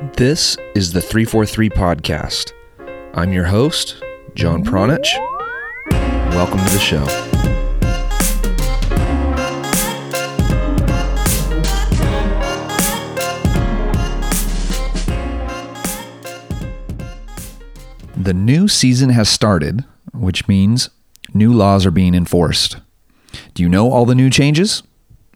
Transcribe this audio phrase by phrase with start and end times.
[0.00, 2.52] This is the 343 Podcast.
[3.14, 4.00] I'm your host,
[4.36, 5.04] John Pranjic.
[6.30, 7.04] Welcome to the show.
[18.16, 19.84] The new season has started,
[20.14, 20.90] which means
[21.34, 22.76] new laws are being enforced.
[23.54, 24.84] Do you know all the new changes?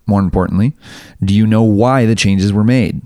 [0.06, 0.76] More importantly,
[1.20, 3.02] do you know why the changes were made?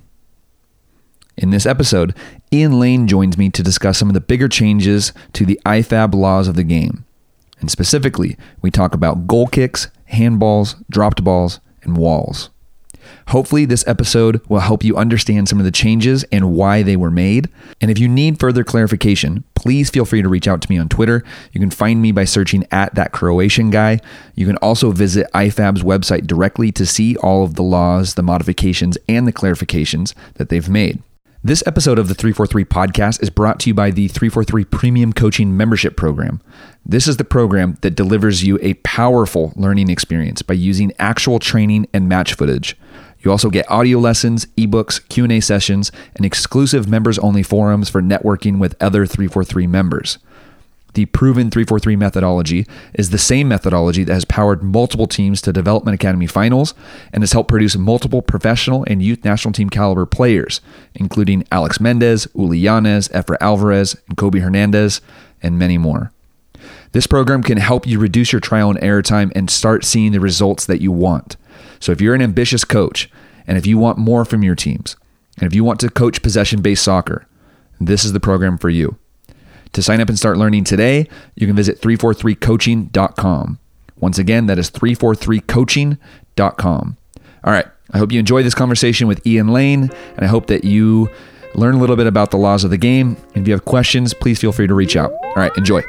[1.36, 2.14] In this episode,
[2.50, 6.48] Ian Lane joins me to discuss some of the bigger changes to the IFAB laws
[6.48, 7.04] of the game.
[7.60, 12.48] And specifically, we talk about goal kicks, handballs, dropped balls, and walls.
[13.28, 17.10] Hopefully, this episode will help you understand some of the changes and why they were
[17.10, 17.50] made.
[17.80, 20.88] And if you need further clarification, please feel free to reach out to me on
[20.88, 21.22] Twitter.
[21.52, 24.00] You can find me by searching at that Croatian guy.
[24.34, 28.96] You can also visit IFAB's website directly to see all of the laws, the modifications,
[29.08, 31.02] and the clarifications that they've made.
[31.46, 35.56] This episode of the 343 podcast is brought to you by the 343 Premium Coaching
[35.56, 36.40] Membership Program.
[36.84, 41.86] This is the program that delivers you a powerful learning experience by using actual training
[41.92, 42.76] and match footage.
[43.20, 48.74] You also get audio lessons, ebooks, Q&A sessions, and exclusive members-only forums for networking with
[48.82, 50.18] other 343 members.
[50.96, 55.94] The proven 343 methodology is the same methodology that has powered multiple teams to development
[55.94, 56.72] academy finals
[57.12, 60.62] and has helped produce multiple professional and youth national team caliber players,
[60.94, 65.02] including Alex Mendez, Uly Llanez, Efra Alvarez, and Kobe Hernandez,
[65.42, 66.12] and many more.
[66.92, 70.18] This program can help you reduce your trial and error time and start seeing the
[70.18, 71.36] results that you want.
[71.78, 73.10] So if you're an ambitious coach
[73.46, 74.96] and if you want more from your teams,
[75.36, 77.26] and if you want to coach possession based soccer,
[77.78, 78.96] this is the program for you.
[79.76, 83.58] To sign up and start learning today, you can visit 343coaching.com.
[84.00, 86.96] Once again, that is 343coaching.com.
[87.44, 87.66] All right.
[87.92, 91.10] I hope you enjoy this conversation with Ian Lane, and I hope that you
[91.54, 93.18] learn a little bit about the laws of the game.
[93.34, 95.12] And if you have questions, please feel free to reach out.
[95.12, 95.54] All right.
[95.58, 95.82] Enjoy.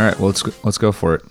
[0.00, 1.22] All right, well let's go, let's go for it.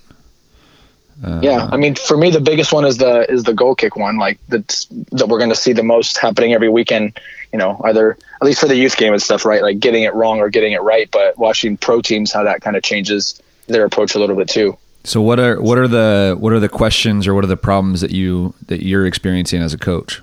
[1.23, 3.95] Uh, yeah, I mean, for me, the biggest one is the is the goal kick
[3.95, 4.19] one.
[4.19, 7.19] Like that's that we're going to see the most happening every weekend.
[7.51, 9.63] You know, either at least for the youth game and stuff, right?
[9.63, 11.09] Like getting it wrong or getting it right.
[11.09, 14.77] But watching pro teams, how that kind of changes their approach a little bit too.
[15.03, 18.01] So what are what are the what are the questions or what are the problems
[18.01, 20.21] that you that you're experiencing as a coach?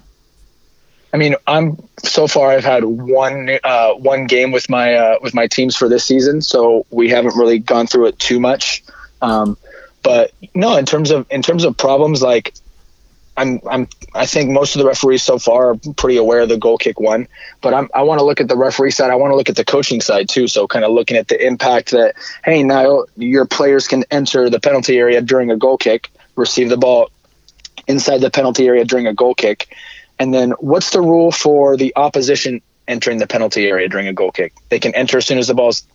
[1.12, 5.34] I mean, I'm so far I've had one uh, one game with my uh, with
[5.34, 8.82] my teams for this season, so we haven't really gone through it too much.
[9.22, 9.56] Um,
[10.02, 12.54] but no, in terms of in terms of problems, like
[13.36, 16.58] I'm I'm I think most of the referees so far are pretty aware of the
[16.58, 17.28] goal kick one,
[17.60, 19.10] but I'm, I want to look at the referee side.
[19.10, 20.48] I want to look at the coaching side too.
[20.48, 24.60] So kind of looking at the impact that hey now your players can enter the
[24.60, 27.10] penalty area during a goal kick, receive the ball
[27.86, 29.74] inside the penalty area during a goal kick
[30.19, 34.31] and then what's the rule for the opposition entering the penalty area during a goal
[34.31, 34.53] kick?
[34.69, 35.87] They can enter as soon as the ball's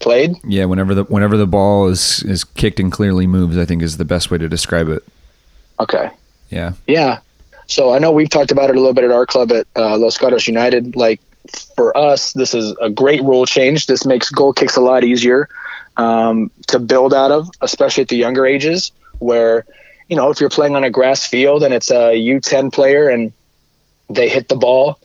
[0.00, 0.36] played.
[0.44, 3.96] Yeah, whenever the whenever the ball is is kicked and clearly moves, I think is
[3.96, 5.04] the best way to describe it.
[5.78, 6.10] Okay.
[6.50, 6.72] Yeah.
[6.86, 7.20] Yeah.
[7.66, 9.96] So I know we've talked about it a little bit at our club at uh,
[9.96, 10.96] Los Gatos United.
[10.96, 11.20] Like
[11.76, 13.86] for us, this is a great rule change.
[13.86, 15.48] This makes goal kicks a lot easier
[15.96, 19.64] um, to build out of, especially at the younger ages, where
[20.08, 23.32] you know if you're playing on a grass field and it's a U10 player and
[24.10, 24.98] they hit the ball.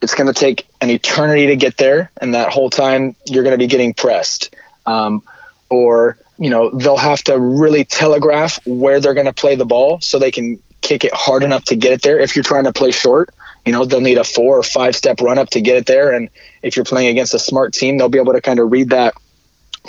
[0.00, 3.54] It's going to take an eternity to get there, and that whole time you're going
[3.54, 4.54] to be getting pressed.
[4.86, 5.22] Um,
[5.70, 10.00] or you know they'll have to really telegraph where they're going to play the ball
[10.00, 12.18] so they can kick it hard enough to get it there.
[12.18, 13.30] If you're trying to play short,
[13.64, 16.12] you know they'll need a four or five step run up to get it there.
[16.12, 16.28] And
[16.62, 19.14] if you're playing against a smart team, they'll be able to kind of read that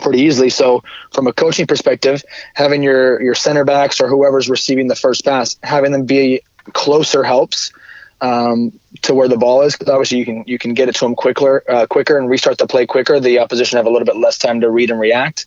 [0.01, 0.49] pretty easily.
[0.49, 0.83] So
[1.13, 5.57] from a coaching perspective, having your your center backs or whoever's receiving the first pass,
[5.61, 7.73] having them be closer helps
[8.21, 11.05] um, to where the ball is because obviously you can you can get it to
[11.05, 13.19] them quicker uh, quicker and restart the play quicker.
[13.19, 15.45] The opposition have a little bit less time to read and react.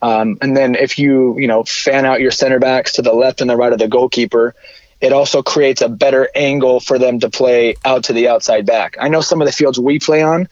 [0.00, 3.40] Um, and then if you you know fan out your center backs to the left
[3.40, 4.54] and the right of the goalkeeper,
[5.00, 8.96] it also creates a better angle for them to play out to the outside back.
[9.00, 10.48] I know some of the fields we play on,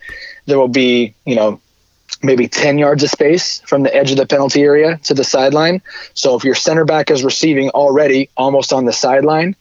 [0.46, 1.60] there will be you know
[2.22, 5.82] maybe 10 yards of space from the edge of the penalty area to the sideline.
[6.14, 9.54] So if your center back is receiving already almost on the sideline,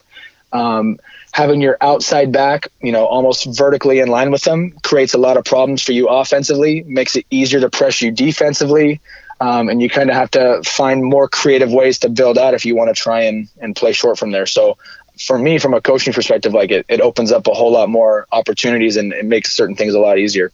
[0.54, 1.00] um,
[1.36, 5.36] having your outside back, you know, almost vertically in line with them creates a lot
[5.36, 9.02] of problems for you offensively, makes it easier to press you defensively.
[9.42, 12.64] Um, and you kind of have to find more creative ways to build out if
[12.66, 14.46] you want to try and, and play short from there.
[14.46, 14.78] So
[15.20, 18.28] for me, from a coaching perspective, like it, it opens up a whole lot more
[18.32, 20.54] opportunities and it makes certain things a lot easier.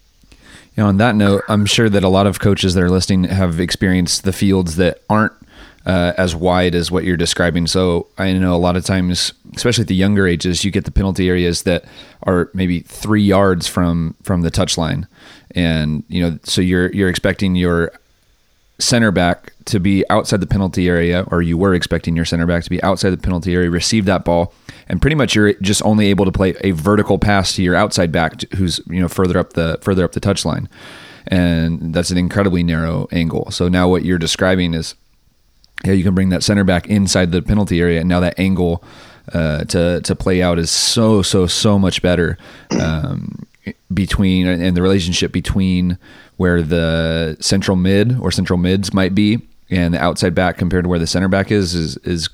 [0.75, 3.25] You know, on that note, I'm sure that a lot of coaches that are listening
[3.25, 5.33] have experienced the fields that aren't
[5.85, 7.67] uh, as wide as what you're describing.
[7.67, 10.91] So I know a lot of times, especially at the younger ages, you get the
[10.91, 11.85] penalty areas that
[12.23, 15.07] are maybe three yards from from the touchline,
[15.55, 17.91] and you know, so you're you're expecting your
[18.79, 22.63] center back to be outside the penalty area, or you were expecting your center back
[22.63, 24.53] to be outside the penalty area, receive that ball,
[24.87, 28.11] and pretty much you're just only able to play a vertical pass to your outside
[28.11, 30.67] back, who's you know further up the further up the touchline,
[31.27, 33.49] and that's an incredibly narrow angle.
[33.51, 34.95] So now what you're describing is,
[35.85, 38.83] yeah, you can bring that center back inside the penalty area, and now that angle
[39.33, 42.37] uh, to to play out is so so so much better.
[42.79, 43.45] Um,
[43.93, 45.97] between and the relationship between
[46.37, 49.39] where the central mid or central mids might be
[49.69, 52.29] and the outside back compared to where the center back is is is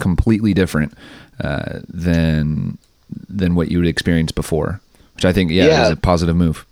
[0.00, 0.94] completely different
[1.42, 2.78] uh, than
[3.28, 4.80] than what you would experience before,
[5.14, 5.84] which I think yeah, yeah.
[5.84, 6.66] is a positive move.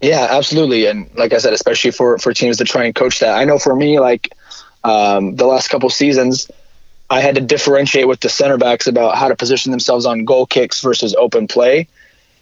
[0.00, 3.36] Yeah, absolutely, and like I said, especially for for teams to try and coach that.
[3.36, 4.32] I know for me, like
[4.86, 6.50] um, the last couple seasons,
[7.08, 10.46] I had to differentiate with the center backs about how to position themselves on goal
[10.46, 11.88] kicks versus open play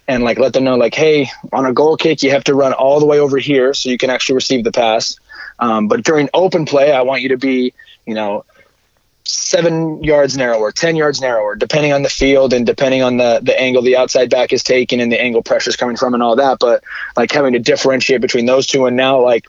[0.07, 2.73] and like let them know like hey on a goal kick you have to run
[2.73, 5.17] all the way over here so you can actually receive the pass.
[5.57, 7.73] Um, but during open play i want you to be
[8.05, 8.45] you know
[9.23, 13.59] seven yards narrower ten yards narrower depending on the field and depending on the the
[13.59, 16.35] angle the outside back is taking and the angle pressure is coming from and all
[16.35, 16.59] that.
[16.59, 16.83] But
[17.15, 19.47] like having to differentiate between those two and now like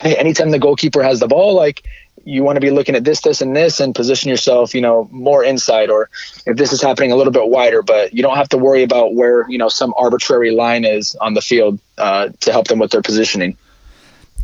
[0.00, 1.84] hey anytime the goalkeeper has the ball like
[2.28, 5.08] you want to be looking at this, this, and this, and position yourself, you know,
[5.10, 6.10] more inside, or
[6.44, 7.80] if this is happening a little bit wider.
[7.80, 11.32] But you don't have to worry about where you know some arbitrary line is on
[11.32, 13.56] the field uh, to help them with their positioning.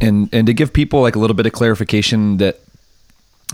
[0.01, 2.59] And and to give people like a little bit of clarification that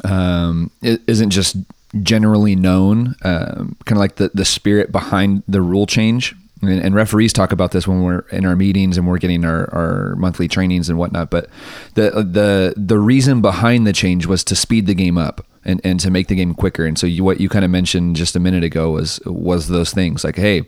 [0.05, 1.57] um, it isn't just
[2.01, 6.95] generally known, um, kind of like the the spirit behind the rule change and, and,
[6.95, 10.49] referees talk about this when we're in our meetings and we're getting our, our monthly
[10.49, 11.31] trainings and whatnot.
[11.31, 11.49] But
[11.95, 16.01] the the the reason behind the change was to speed the game up and, and
[16.01, 16.85] to make the game quicker.
[16.85, 19.93] And so you, what you kind of mentioned just a minute ago was was those
[19.93, 20.63] things like, hey,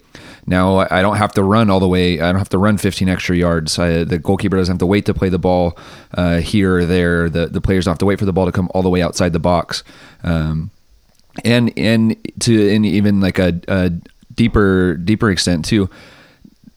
[0.46, 2.20] now I don't have to run all the way.
[2.20, 3.78] I don't have to run 15 extra yards.
[3.78, 5.78] I, the goalkeeper doesn't have to wait to play the ball
[6.14, 7.28] uh, here or there.
[7.28, 9.02] The the players don't have to wait for the ball to come all the way
[9.02, 9.82] outside the box.
[10.22, 10.70] Um,
[11.44, 13.92] and and to and even like a, a
[14.42, 15.88] deeper deeper extent too.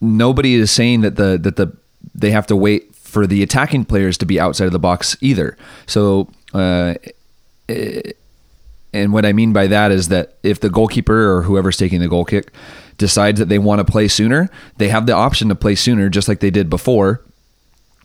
[0.00, 1.76] Nobody is saying that the that the
[2.14, 5.56] they have to wait for the attacking players to be outside of the box either.
[5.86, 6.94] So, uh,
[8.92, 12.08] and what I mean by that is that if the goalkeeper or whoever's taking the
[12.08, 12.52] goal kick
[12.98, 16.28] decides that they want to play sooner, they have the option to play sooner, just
[16.28, 17.20] like they did before.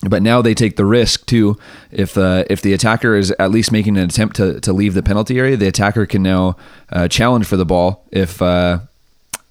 [0.09, 1.57] But now they take the risk too.
[1.91, 5.03] If uh, if the attacker is at least making an attempt to, to leave the
[5.03, 6.57] penalty area, the attacker can now
[6.91, 8.79] uh, challenge for the ball if uh,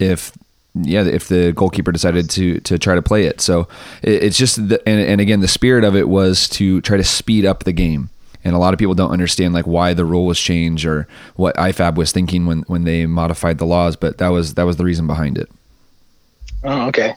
[0.01, 0.33] if
[0.75, 3.41] yeah, if the goalkeeper decided to to try to play it.
[3.41, 3.69] So
[4.03, 7.05] it, it's just the, and, and again the spirit of it was to try to
[7.05, 8.11] speed up the game.
[8.43, 11.07] And a lot of people don't understand like why the rule was changed or
[11.37, 14.77] what IFAB was thinking when when they modified the laws, but that was that was
[14.77, 15.51] the reason behind it.
[16.65, 17.15] Oh, okay.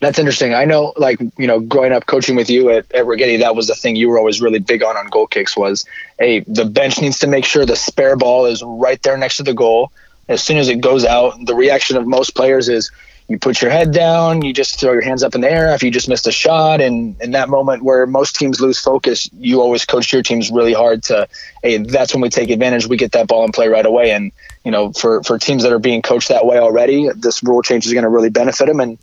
[0.00, 0.52] That's interesting.
[0.52, 3.68] I know, like you know, growing up coaching with you at, at Righetti, that was
[3.68, 5.56] the thing you were always really big on on goal kicks.
[5.56, 5.86] Was,
[6.18, 9.42] hey, the bench needs to make sure the spare ball is right there next to
[9.42, 9.90] the goal,
[10.28, 12.90] as soon as it goes out, the reaction of most players is
[13.28, 15.82] you put your head down, you just throw your hands up in the air if
[15.82, 16.80] you just missed a shot.
[16.80, 20.72] And in that moment where most teams lose focus, you always coach your teams really
[20.72, 21.28] hard to,
[21.62, 22.86] hey, that's when we take advantage.
[22.86, 24.12] We get that ball and play right away.
[24.12, 24.30] And,
[24.64, 27.86] you know, for, for teams that are being coached that way already, this rule change
[27.86, 28.78] is going to really benefit them.
[28.78, 28.96] And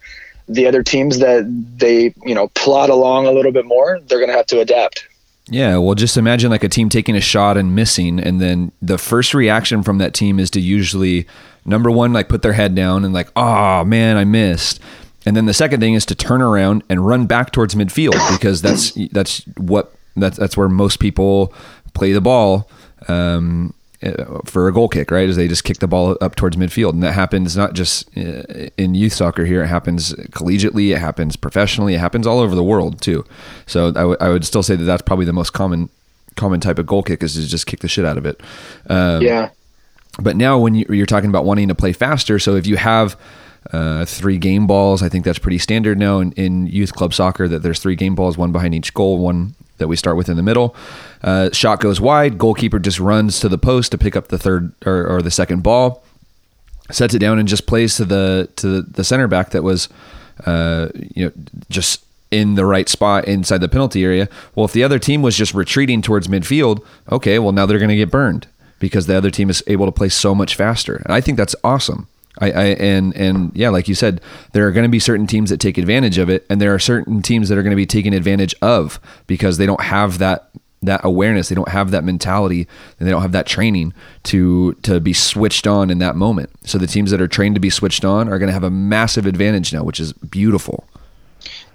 [0.48, 1.44] the other teams that
[1.78, 5.06] they, you know, plod along a little bit more, they're going to have to adapt.
[5.48, 8.98] Yeah, well, just imagine like a team taking a shot and missing, and then the
[8.98, 11.28] first reaction from that team is to usually
[11.66, 14.80] number one, like put their head down and like, oh man, I missed.
[15.26, 18.62] And then the second thing is to turn around and run back towards midfield because
[18.62, 21.54] that's that's what that's that's where most people
[21.94, 22.70] play the ball.
[23.08, 23.74] Um,
[24.46, 25.30] for a goal kick, right?
[25.30, 28.70] As they just kick the ball up towards midfield, and that happens not just uh,
[28.78, 29.64] in youth soccer here.
[29.64, 30.94] It happens collegiately.
[30.94, 31.96] It happens professionally.
[31.96, 33.26] It happens all over the world too.
[33.66, 35.90] So I, w- I would still say that that's probably the most common
[36.36, 38.42] common type of goal kick is to just kick the shit out of it.
[38.90, 39.50] Um, yeah.
[40.20, 43.20] But now when you, are talking about wanting to play faster, so if you have
[43.72, 47.48] uh, three game balls, I think that's pretty standard now in, in youth club soccer
[47.48, 50.38] that there's three game balls, one behind each goal, one that we start with in
[50.38, 50.76] the middle.
[51.22, 52.38] Uh, shot goes wide.
[52.38, 55.62] Goalkeeper just runs to the post to pick up the third or, or, the second
[55.62, 56.04] ball,
[56.90, 59.90] sets it down and just plays to the to the center back that was,
[60.46, 61.32] uh, you know,
[61.70, 64.30] just in the right spot inside the penalty area.
[64.56, 67.90] Well, if the other team was just retreating towards midfield, okay, well now they're going
[67.90, 68.48] to get burned
[68.80, 71.56] because the other team is able to play so much faster, and I think that's
[71.64, 72.08] awesome.
[72.40, 74.22] I, I and and yeah, like you said,
[74.54, 76.80] there are going to be certain teams that take advantage of it, and there are
[76.80, 80.50] certain teams that are going to be taken advantage of because they don't have that
[80.82, 82.68] that awareness, they don't have that mentality,
[83.00, 86.50] and they don't have that training to to be switched on in that moment.
[86.66, 88.72] So the teams that are trained to be switched on are going to have a
[88.72, 90.86] massive advantage now, which is beautiful.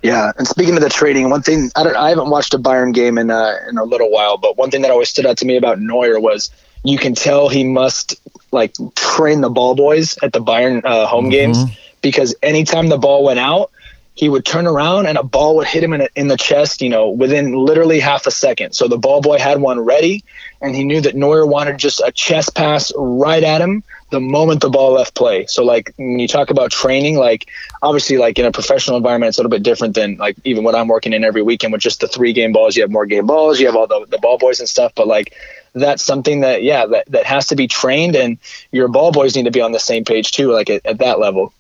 [0.03, 2.95] Yeah, and speaking of the training, one thing I don't I haven't watched a Bayern
[2.95, 5.47] game in uh, in a little while, but one thing that always stood out to
[5.47, 6.51] me about Neuer was
[6.85, 8.21] you can tell he must
[8.53, 11.31] like train the ball boys at the Bayern uh, home mm-hmm.
[11.31, 11.59] games
[12.03, 13.71] because anytime the ball went out,
[14.15, 16.83] he would turn around and a ball would hit him in, a, in the chest,
[16.83, 18.73] you know, within literally half a second.
[18.73, 20.25] So the ball boy had one ready,
[20.61, 24.63] and he knew that Neuer wanted just a chest pass right at him the moment
[24.63, 25.47] the ball left play.
[25.47, 27.51] So like when you talk about training, like
[27.83, 30.75] obviously like in a professional environment, it's a little bit different than like even what
[30.75, 32.77] I'm working in every weekend with just the three game balls.
[32.77, 35.07] You have more game balls, you have all the, the ball boys and stuff, but
[35.07, 35.35] like
[35.75, 38.39] that's something that yeah that, that has to be trained and
[38.73, 41.21] your ball boys need to be on the same page too like at, at that
[41.21, 41.53] level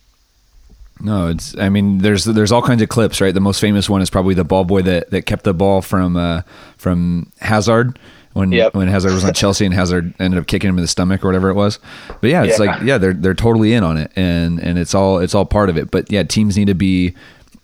[1.00, 1.56] no, it's.
[1.56, 3.32] I mean, there's there's all kinds of clips, right?
[3.32, 6.16] The most famous one is probably the ball boy that, that kept the ball from
[6.16, 6.42] uh,
[6.76, 7.98] from Hazard
[8.38, 8.74] when yep.
[8.74, 11.28] when Hazard was on Chelsea and Hazard ended up kicking him in the stomach or
[11.28, 11.80] whatever it was.
[12.20, 12.66] But yeah, it's yeah.
[12.66, 15.68] like yeah, they're they're totally in on it, and and it's all it's all part
[15.68, 15.90] of it.
[15.90, 17.14] But yeah, teams need to be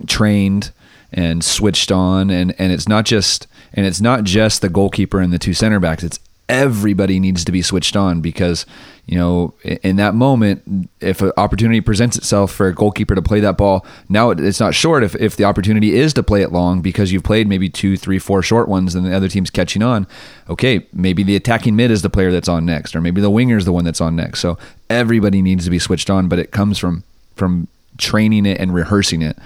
[0.07, 0.73] trained
[1.13, 5.33] and switched on, and and it's not just and it's not just the goalkeeper and
[5.33, 6.03] the two center backs.
[6.03, 8.67] It's everybody needs to be switched on because
[9.07, 13.41] you know in that moment if an opportunity presents itself for a goalkeeper to play
[13.41, 16.81] that ball now it's not short if, if the opportunity is to play it long
[16.81, 20.07] because you've played maybe two three four short ones and the other team's catching on.
[20.49, 23.57] Okay maybe the attacking mid is the player that's on next or maybe the winger
[23.57, 24.41] is the one that's on next.
[24.41, 24.59] So
[24.89, 27.05] everybody needs to be switched on but it comes from
[27.37, 27.69] from
[27.99, 29.37] training it and rehearsing it.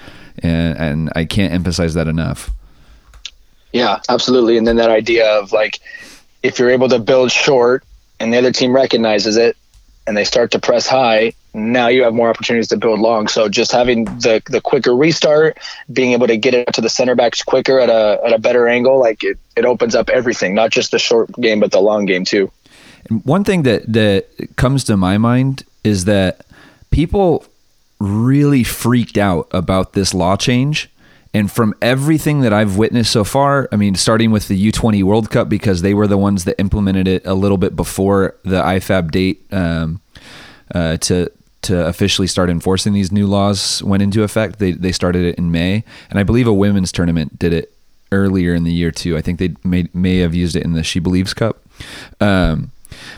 [0.41, 2.51] And, and i can't emphasize that enough.
[3.73, 4.57] Yeah absolutely.
[4.57, 5.81] And then that idea of like
[6.45, 7.85] if you're able to build short
[8.21, 9.57] and the other team recognizes it
[10.07, 13.29] and they start to press high, now you have more opportunities to build long.
[13.29, 15.59] So just having the the quicker restart,
[15.93, 18.69] being able to get it to the center backs quicker at a at a better
[18.69, 22.07] angle, like it, it opens up everything, not just the short game but the long
[22.07, 22.51] game too.
[23.25, 26.47] One thing that that comes to my mind is that
[26.91, 27.45] people
[28.01, 30.89] really freaked out about this law change
[31.35, 35.31] and from everything that I've witnessed so far, I mean, starting with the U20 World
[35.31, 39.11] Cup, because they were the ones that implemented it a little bit before the IFAB
[39.11, 40.01] date um,
[40.75, 41.31] uh, to
[41.61, 44.59] to officially start enforcing these new laws went into effect.
[44.61, 45.83] They, they started it in May.
[46.09, 47.75] And I believe a women's tournament did it
[48.13, 49.17] earlier in the year, too.
[49.17, 51.61] I think they may, may have used it in the She Believes Cup.
[52.21, 52.71] Um,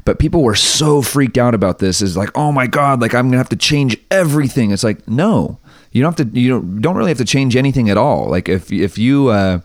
[0.04, 3.28] but people were so freaked out about this is like oh my god like i'm
[3.28, 5.58] gonna have to change everything it's like no
[5.92, 8.26] you don't have to you don't, don't really have to change anything at all.
[8.26, 9.60] Like if if you uh,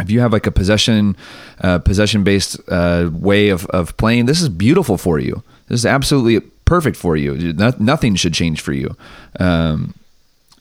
[0.00, 1.16] if you have like a possession
[1.60, 5.42] uh, possession based uh, way of, of playing this is beautiful for you.
[5.68, 8.96] This is absolutely perfect for you no, nothing should change for you
[9.40, 9.94] um,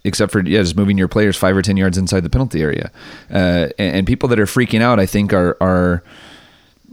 [0.03, 2.91] except for yeah just moving your players five or ten yards inside the penalty area.
[3.29, 6.03] Uh, and, and, people that are freaking out i think are are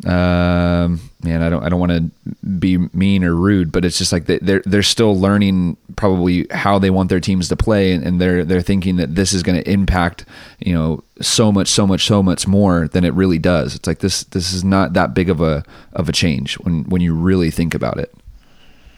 [0.06, 4.12] um, man, I don't, I don't want to be mean or rude, but it's just
[4.12, 7.92] like they're, they're still learning probably how they want their teams to play.
[7.92, 10.24] And they're, they're thinking that this is going to impact,
[10.60, 13.74] you know, so much, so much, so much more than it really does.
[13.74, 17.00] It's like this, this is not that big of a, of a change when, when
[17.00, 18.14] you really think about it.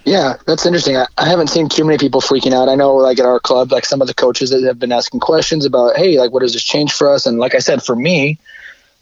[0.04, 0.96] Yeah, that's interesting.
[0.96, 2.68] I, I haven't seen too many people freaking out.
[2.68, 5.20] I know, like at our club, like some of the coaches that have been asking
[5.20, 7.26] questions about, hey, like what does this change for us?
[7.26, 8.38] And like I said, for me,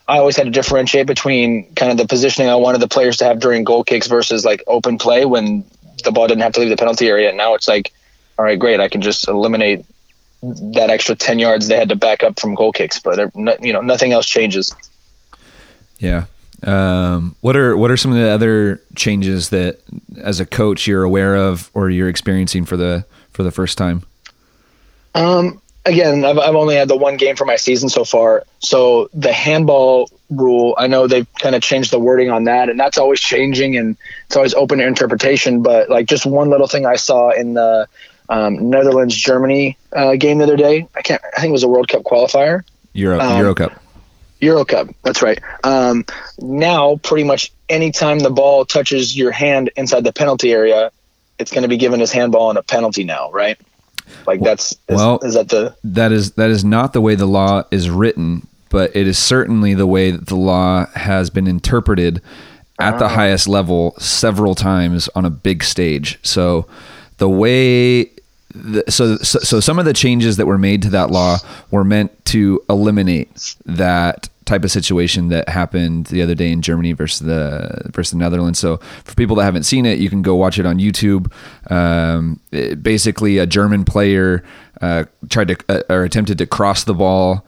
[0.08, 3.24] I always had to differentiate between kind of the positioning I wanted the players to
[3.26, 5.64] have during goal kicks versus like open play when
[6.02, 7.28] the ball didn't have to leave the penalty area.
[7.28, 7.92] And now it's like,
[8.38, 9.84] all right, great, I can just eliminate
[10.42, 13.18] that extra 10 yards they had to back up from goal kicks, but
[13.60, 14.74] you know, nothing else changes.
[15.98, 16.24] Yeah.
[16.62, 19.78] Um, what are what are some of the other changes that
[20.16, 24.02] as a coach you're aware of or you're experiencing for the for the first time?
[25.14, 28.44] Um, again, I've, I've only had the one game for my season so far.
[28.60, 32.78] So the handball rule, I know they've kind of changed the wording on that, and
[32.78, 35.62] that's always changing and it's always open to interpretation.
[35.62, 37.88] But like just one little thing I saw in the
[38.28, 41.68] um, Netherlands Germany uh, game the other day, I can't, I think it was a
[41.68, 42.62] World Cup qualifier.
[42.92, 43.82] Euro, um, Euro Cup.
[44.40, 44.88] Euro Cup.
[45.02, 45.40] That's right.
[45.64, 46.04] Um,
[46.38, 50.92] now, pretty much anytime the ball touches your hand inside the penalty area,
[51.38, 53.58] it's going to be given as handball and a penalty now, right?
[54.26, 57.26] Like that's is, well, is that the that is that is not the way the
[57.26, 62.22] law is written, but it is certainly the way that the law has been interpreted
[62.78, 63.08] at the ah.
[63.08, 66.18] highest level several times on a big stage.
[66.22, 66.66] So
[67.18, 68.10] the way
[68.88, 71.38] so, so so some of the changes that were made to that law
[71.70, 76.92] were meant to eliminate that type of situation that happened the other day in Germany
[76.94, 78.58] versus the versus the Netherlands.
[78.58, 81.30] So for people that haven't seen it, you can go watch it on YouTube.
[81.70, 84.42] Um, it- basically, a German player
[84.80, 87.44] uh, tried to uh, or attempted to cross the ball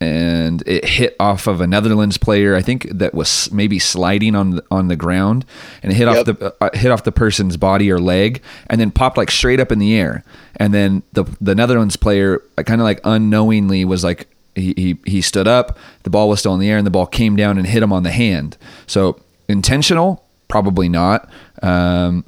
[0.00, 2.56] and it hit off of a Netherlands player.
[2.56, 5.44] I think that was maybe sliding on the, on the ground,
[5.82, 8.90] and it hit off the uh, hit off the person's body or leg, and then
[8.90, 10.24] popped like straight up in the air.
[10.56, 15.48] And then the the Netherlands player kind of like unknowingly was like he, he stood
[15.48, 17.82] up, the ball was still in the air, and the ball came down and hit
[17.82, 18.56] him on the hand.
[18.86, 21.28] So intentional, probably not.
[21.62, 22.24] Um,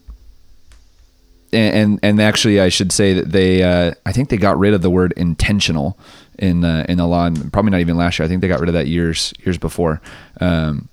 [1.52, 4.75] and and, and actually, I should say that they, uh, I think they got rid
[4.75, 5.99] of the word intentional
[6.38, 8.26] in uh, in the law, and probably not even last year.
[8.26, 10.00] I think they got rid of that years years before,
[10.40, 10.88] um,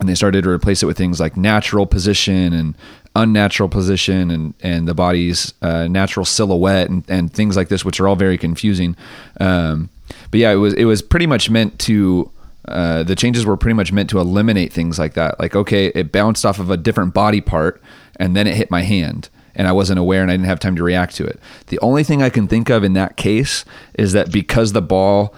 [0.00, 2.74] and they started to replace it with things like natural position and
[3.16, 8.00] unnatural position and and the body's uh, natural silhouette and, and things like this, which
[8.00, 8.96] are all very confusing.
[9.40, 9.90] Um,
[10.34, 12.28] but yeah, it was it was pretty much meant to.
[12.66, 15.38] Uh, the changes were pretty much meant to eliminate things like that.
[15.38, 17.80] Like, okay, it bounced off of a different body part
[18.16, 20.74] and then it hit my hand and I wasn't aware and I didn't have time
[20.74, 21.38] to react to it.
[21.68, 23.64] The only thing I can think of in that case
[23.96, 25.36] is that because the ball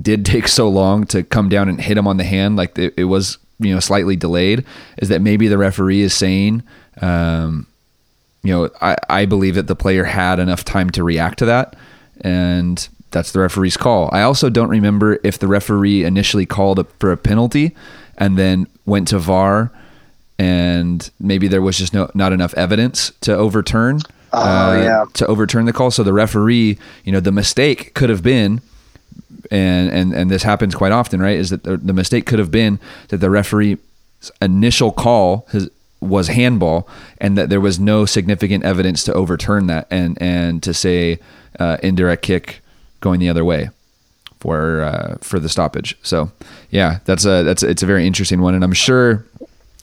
[0.00, 2.94] did take so long to come down and hit him on the hand, like it,
[2.96, 4.64] it was, you know, slightly delayed,
[4.98, 6.64] is that maybe the referee is saying,
[7.00, 7.68] um,
[8.42, 11.76] you know, I, I believe that the player had enough time to react to that.
[12.22, 14.08] And that's the referee's call.
[14.12, 17.74] I also don't remember if the referee initially called up for a penalty
[18.18, 19.70] and then went to VAR
[20.38, 24.00] and maybe there was just no, not enough evidence to overturn
[24.32, 25.04] uh, Oh, yeah.
[25.12, 25.90] to overturn the call.
[25.90, 28.60] So the referee, you know, the mistake could have been
[29.50, 31.36] and and and this happens quite often, right?
[31.36, 32.78] Is that the, the mistake could have been
[33.08, 33.78] that the referee's
[34.40, 35.68] initial call his,
[36.00, 36.88] was handball,
[37.18, 41.18] and that there was no significant evidence to overturn that, and and to say
[41.60, 42.61] uh, indirect kick
[43.02, 43.68] going the other way
[44.40, 45.96] for uh, for the stoppage.
[46.02, 46.32] So
[46.70, 49.24] yeah, that's a that's a, it's a very interesting one, and I'm sure,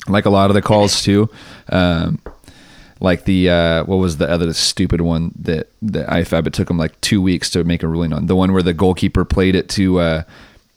[0.08, 1.30] like a lot of the calls too.
[1.70, 2.20] Um,
[3.02, 6.78] like the uh, what was the other stupid one that that IFAB it took them
[6.78, 9.70] like two weeks to make a ruling on the one where the goalkeeper played it
[9.70, 10.24] to uh,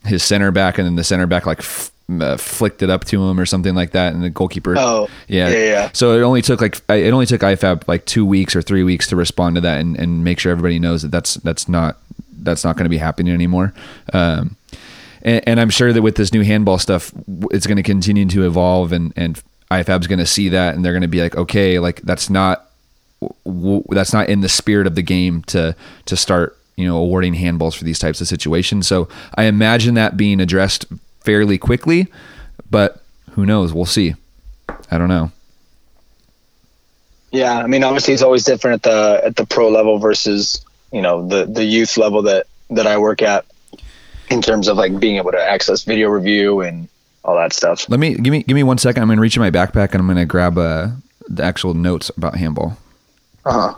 [0.05, 1.91] his center back and then the center back like f-
[2.21, 5.49] uh, flicked it up to him or something like that and the goalkeeper Oh, yeah
[5.49, 5.91] yeah, yeah.
[5.95, 9.09] so it only took like it only took IFAB like two weeks or three weeks
[9.09, 11.97] to respond to that and, and make sure everybody knows that that's that's not
[12.43, 13.73] that's not going to be happening anymore.
[14.13, 14.57] Um,
[15.23, 17.13] and, and I'm sure that with this new handball stuff,
[17.51, 20.93] it's going to continue to evolve, and and IFAB's going to see that, and they're
[20.93, 22.69] going to be like, okay, like that's not
[23.45, 25.75] w- that's not in the spirit of the game to
[26.07, 28.87] to start you know awarding handballs for these types of situations.
[28.87, 30.87] So I imagine that being addressed
[31.21, 32.09] fairly quickly,
[32.71, 33.03] but
[33.33, 33.73] who knows?
[33.73, 34.15] We'll see.
[34.91, 35.33] I don't know.
[37.31, 41.03] Yeah, I mean, obviously, it's always different at the at the pro level versus you
[41.03, 43.45] know the the youth level that that I work at
[44.31, 46.89] in terms of like being able to access video review and
[47.25, 47.89] all that stuff.
[47.89, 49.03] Let me give me give me one second.
[49.03, 50.91] I'm going to reach in my backpack and I'm going to grab uh,
[51.29, 52.77] the actual notes about handball.
[53.45, 53.75] Uh-huh.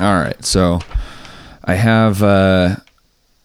[0.00, 0.78] All right, so
[1.62, 2.76] I have uh,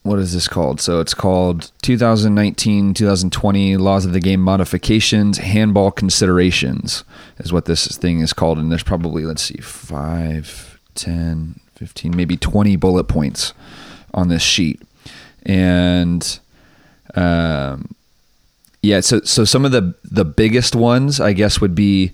[0.05, 0.79] what is this called?
[0.79, 7.03] So it's called 2019 2020 Laws of the Game Modifications Handball Considerations
[7.39, 12.37] is what this thing is called, and there's probably let's see five, 10, 15, maybe
[12.37, 13.53] 20 bullet points
[14.13, 14.79] on this sheet,
[15.43, 16.39] and
[17.15, 17.89] um,
[18.83, 22.11] yeah, so so some of the the biggest ones, I guess, would be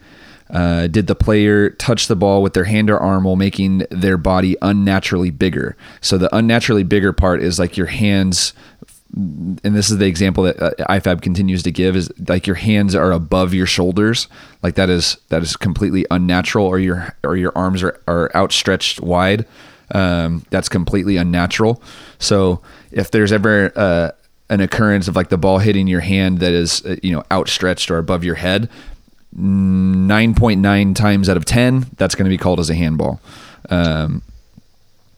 [0.51, 4.17] uh, did the player touch the ball with their hand or arm while making their
[4.17, 5.77] body unnaturally bigger?
[6.01, 8.53] So the unnaturally bigger part is like your hands,
[9.15, 12.95] and this is the example that uh, IFAB continues to give is like your hands
[12.95, 14.27] are above your shoulders,
[14.61, 18.99] like that is that is completely unnatural, or your or your arms are, are outstretched
[18.99, 19.45] wide.
[19.93, 21.81] Um, that's completely unnatural.
[22.17, 22.61] So
[22.91, 24.11] if there's ever uh,
[24.49, 27.89] an occurrence of like the ball hitting your hand that is uh, you know outstretched
[27.89, 28.69] or above your head
[29.37, 33.19] 9.9 times out of 10 that's going to be called as a handball
[33.69, 34.21] um,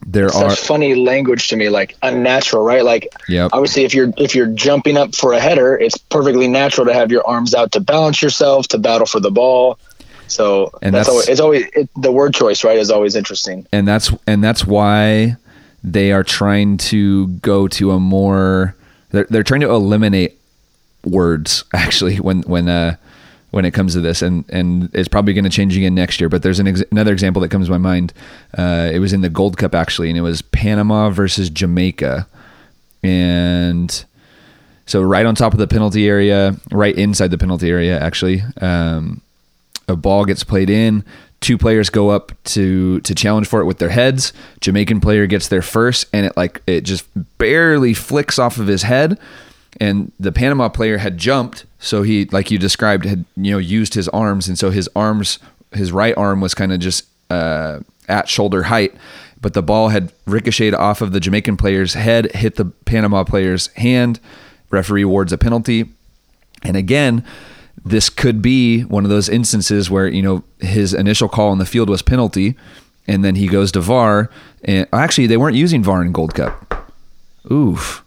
[0.06, 2.84] there Such are funny language to me, like unnatural, right?
[2.84, 3.52] Like Yep.
[3.54, 7.10] obviously, if you're if you're jumping up for a header, it's perfectly natural to have
[7.10, 9.80] your arms out to balance yourself, to battle for the ball.
[10.28, 12.78] So And that's, that's- always it's always it, the word choice, right?
[12.78, 13.66] Is always interesting.
[13.72, 15.38] and that's and that's why
[15.86, 18.76] they are trying to go to a more
[19.12, 20.38] they're, they're trying to eliminate
[21.06, 22.98] words actually when when uh
[23.54, 26.30] when it comes to this and and it's probably going to change again next year
[26.30, 28.12] but there's an ex- another example that comes to my mind
[28.58, 32.28] uh it was in the gold cup actually and it was panama versus jamaica
[33.04, 34.06] and
[34.86, 39.22] so right on top of the penalty area right inside the penalty area actually um
[39.88, 41.04] a ball gets played in.
[41.42, 44.32] Two players go up to to challenge for it with their heads.
[44.62, 47.06] Jamaican player gets there first, and it like it just
[47.38, 49.20] barely flicks off of his head.
[49.80, 53.96] And the Panama player had jumped, so he, like you described, had you know used
[53.96, 55.40] his arms, and so his arms,
[55.72, 58.94] his right arm was kind of just uh, at shoulder height,
[59.42, 63.68] but the ball had ricocheted off of the Jamaican player's head, hit the Panama player's
[63.76, 64.20] hand.
[64.70, 65.86] Referee awards a penalty,
[66.64, 67.24] and again,
[67.86, 71.66] this could be one of those instances where you know his initial call on the
[71.66, 72.56] field was penalty,
[73.08, 74.30] and then he goes to VAR.
[74.64, 76.92] And actually, they weren't using VAR in Gold Cup.
[77.52, 78.04] Oof,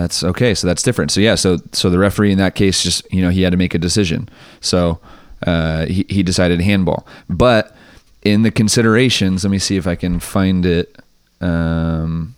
[0.00, 0.54] that's okay.
[0.54, 1.10] So that's different.
[1.10, 3.56] So yeah, so so the referee in that case just you know he had to
[3.56, 4.28] make a decision.
[4.60, 4.98] So
[5.46, 7.76] uh, he he decided handball, but
[8.22, 10.96] in the considerations, let me see if I can find it.
[11.40, 12.34] Um,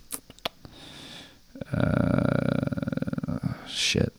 [1.71, 4.13] uh, shit.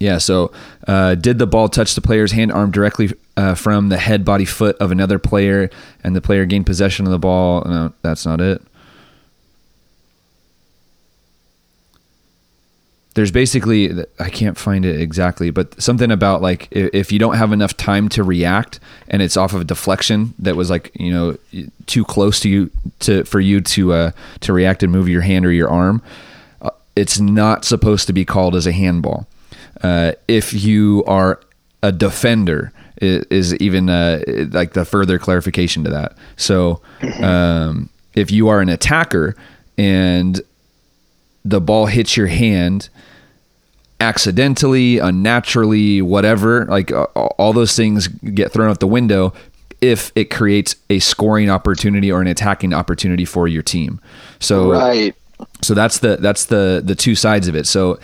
[0.00, 0.52] Yeah, so
[0.86, 4.44] uh, did the ball touch the player's hand arm directly uh, from the head, body,
[4.44, 5.70] foot of another player,
[6.02, 7.62] and the player gained possession of the ball?
[7.64, 8.60] No, that's not it.
[13.14, 17.52] There's basically, I can't find it exactly, but something about like if you don't have
[17.52, 21.38] enough time to react and it's off of a deflection that was like, you know,
[21.86, 25.46] too close to you to, for you to, uh, to react and move your hand
[25.46, 26.02] or your arm,
[26.60, 29.28] uh, it's not supposed to be called as a handball.
[29.80, 31.40] Uh, if you are
[31.82, 36.16] a defender, is, even uh, like the further clarification to that.
[36.36, 36.80] So,
[37.20, 39.36] um, if you are an attacker
[39.76, 40.40] and
[41.44, 42.88] the ball hits your hand
[44.00, 49.32] accidentally, unnaturally, whatever, like uh, all those things get thrown out the window
[49.80, 54.00] if it creates a scoring opportunity or an attacking opportunity for your team.
[54.40, 55.14] So right.
[55.62, 57.66] So that's the that's the the two sides of it.
[57.66, 57.98] So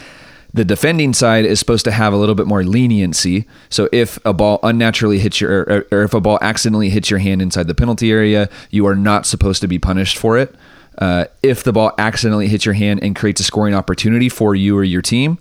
[0.53, 3.47] the defending side is supposed to have a little bit more leniency.
[3.69, 7.21] So if a ball unnaturally hits your, or, or, if a ball accidentally hits your
[7.21, 10.53] hand inside the penalty area, you are not supposed to be punished for it.
[10.99, 14.77] Uh, if the ball accidentally hits your hand and creates a scoring opportunity for you
[14.77, 15.39] or your team,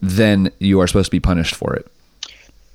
[0.00, 1.86] then you are supposed to be punished for it.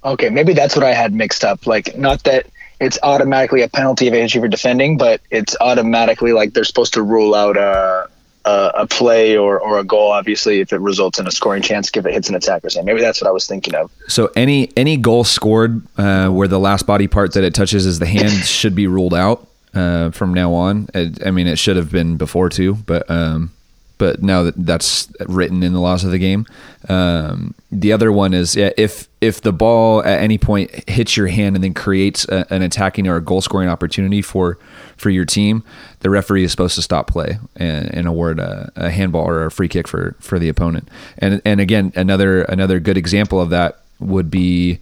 [0.06, 1.65] Okay, maybe that's what I had mixed up.
[1.65, 2.47] Like, not that
[2.80, 6.93] it's automatically a penalty if it you for defending, but it's automatically like they're supposed
[6.95, 8.10] to rule out a
[8.45, 10.12] a, a play or, or a goal.
[10.12, 12.69] Obviously, if it results in a scoring chance, if it hits an attacker.
[12.69, 13.89] So maybe that's what I was thinking of.
[14.08, 17.99] So any any goal scored uh, where the last body part that it touches is
[17.99, 20.88] the hand should be ruled out uh, from now on.
[20.93, 23.51] I mean, it should have been before too, but um,
[23.97, 26.45] but now that that's written in the laws of the game.
[26.89, 31.27] Um, the other one is yeah, if if the ball at any point hits your
[31.27, 34.57] hand and then creates a, an attacking or a goal scoring opportunity for
[34.97, 35.63] for your team,
[35.99, 39.51] the referee is supposed to stop play and, and award a, a, handball or a
[39.51, 40.89] free kick for for the opponent.
[41.17, 44.79] And and again, another another good example of that would be.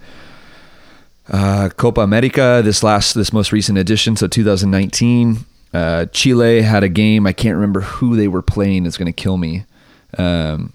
[1.31, 5.37] Uh, Copa America, this last, this most recent edition, so 2019,
[5.73, 7.25] uh, Chile had a game.
[7.25, 8.85] I can't remember who they were playing.
[8.85, 9.63] It's going to kill me.
[10.17, 10.73] Um,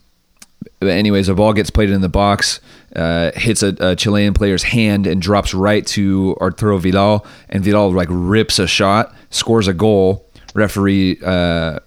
[0.81, 2.61] but anyways, a ball gets played in the box,
[2.95, 7.93] uh, hits a, a, Chilean player's hand and drops right to Arturo Vidal, and Vidal
[7.93, 10.25] like rips a shot, scores a goal.
[10.55, 11.81] Referee uh,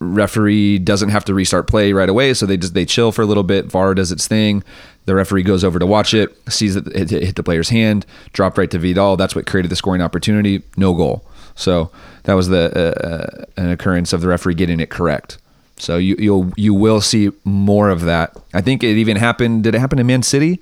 [0.00, 3.26] referee doesn't have to restart play right away, so they just they chill for a
[3.26, 3.66] little bit.
[3.66, 4.64] VAR does its thing.
[5.08, 8.58] The referee goes over to watch it, sees that it hit the player's hand, dropped
[8.58, 9.16] right to Vidal.
[9.16, 10.62] That's what created the scoring opportunity.
[10.76, 11.24] No goal.
[11.54, 11.90] So
[12.24, 15.38] that was the uh, uh, an occurrence of the referee getting it correct.
[15.78, 18.36] So you you'll you will see more of that.
[18.52, 19.64] I think it even happened.
[19.64, 20.60] Did it happen in Man City,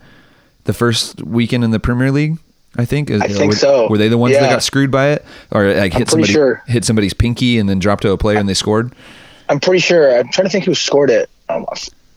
[0.63, 2.39] the first weekend in the Premier League?
[2.77, 3.11] I think.
[3.11, 3.89] I think were, so.
[3.89, 4.43] Were they the ones yeah.
[4.43, 6.63] that got screwed by it, or like hit somebody sure.
[6.69, 8.95] hit somebody's pinky and then dropped to a player and they scored?
[9.49, 10.17] I'm pretty sure.
[10.17, 11.29] I'm trying to think who scored it.
[11.49, 11.67] Um,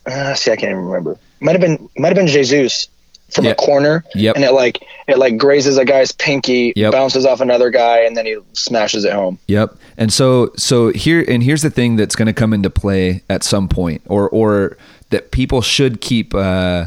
[0.06, 1.18] uh, see, I can't even remember.
[1.40, 2.88] Might have been might have been Jesus
[3.32, 3.58] from yep.
[3.58, 4.04] a corner.
[4.16, 4.36] Yep.
[4.36, 6.92] And it like it like grazes a guy's pinky, yep.
[6.92, 9.40] bounces off another guy, and then he smashes it home.
[9.48, 9.76] Yep.
[9.98, 13.44] And so so here and here's the thing that's going to come into play at
[13.44, 14.78] some point, or or
[15.10, 16.86] that people should keep uh,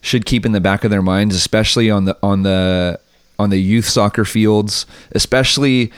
[0.00, 3.00] should keep in the back of their minds, especially on the on the
[3.38, 5.92] on the youth soccer fields, especially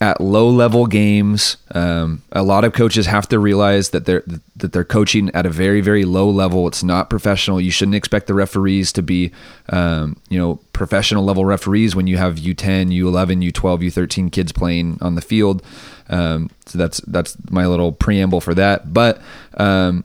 [0.00, 1.56] at low level games.
[1.72, 4.24] Um, a lot of coaches have to realize that they're
[4.56, 6.66] that they're coaching at a very very low level.
[6.66, 7.60] It's not professional.
[7.60, 9.32] You shouldn't expect the referees to be,
[9.70, 14.98] um, you know, professional level referees when you have U10, U11, U12, U13 kids playing
[15.00, 15.62] on the field.
[16.08, 18.92] Um, so that's that's my little preamble for that.
[18.92, 19.20] But
[19.56, 20.04] um,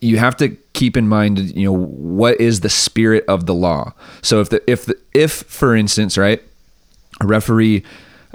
[0.00, 3.94] you have to keep in mind, you know, what is the spirit of the law.
[4.20, 6.42] So if the if the if for instance, right,
[7.22, 7.84] a referee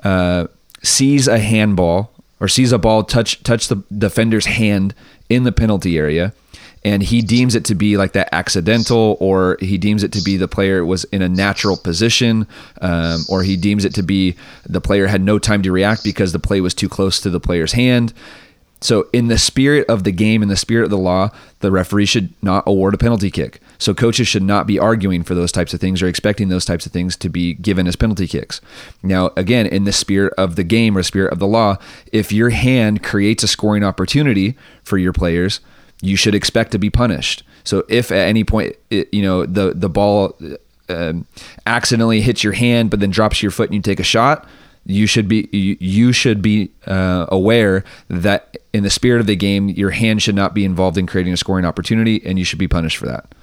[0.04, 0.48] uh,
[0.84, 4.94] sees a handball or sees a ball touch touch the defender's hand
[5.30, 6.34] in the penalty area,
[6.84, 10.38] and he deems it to be like that accidental, or he deems it to be
[10.38, 12.48] the player was in a natural position,
[12.82, 16.32] um, or he deems it to be the player had no time to react because
[16.32, 18.14] the play was too close to the player's hand.
[18.82, 21.32] So, in the spirit of the game, in the spirit of the law,
[21.62, 23.60] the referee should not award a penalty kick.
[23.78, 26.86] So, coaches should not be arguing for those types of things or expecting those types
[26.86, 28.62] of things to be given as penalty kicks.
[29.04, 31.78] Now, again, in the spirit of the game or spirit of the law,
[32.12, 35.60] if your hand creates a scoring opportunity for your players,
[36.02, 37.44] you should expect to be punished.
[37.64, 40.38] So, if at any point, it, you know, the the ball
[40.90, 41.26] um,
[41.66, 44.48] accidentally hits your hand, but then drops your foot and you take a shot,
[44.86, 49.70] you should be you, should be uh, aware that in the spirit of the game,
[49.70, 52.68] your hand should not be involved in creating a scoring opportunity, and you should be
[52.68, 53.34] punished for that.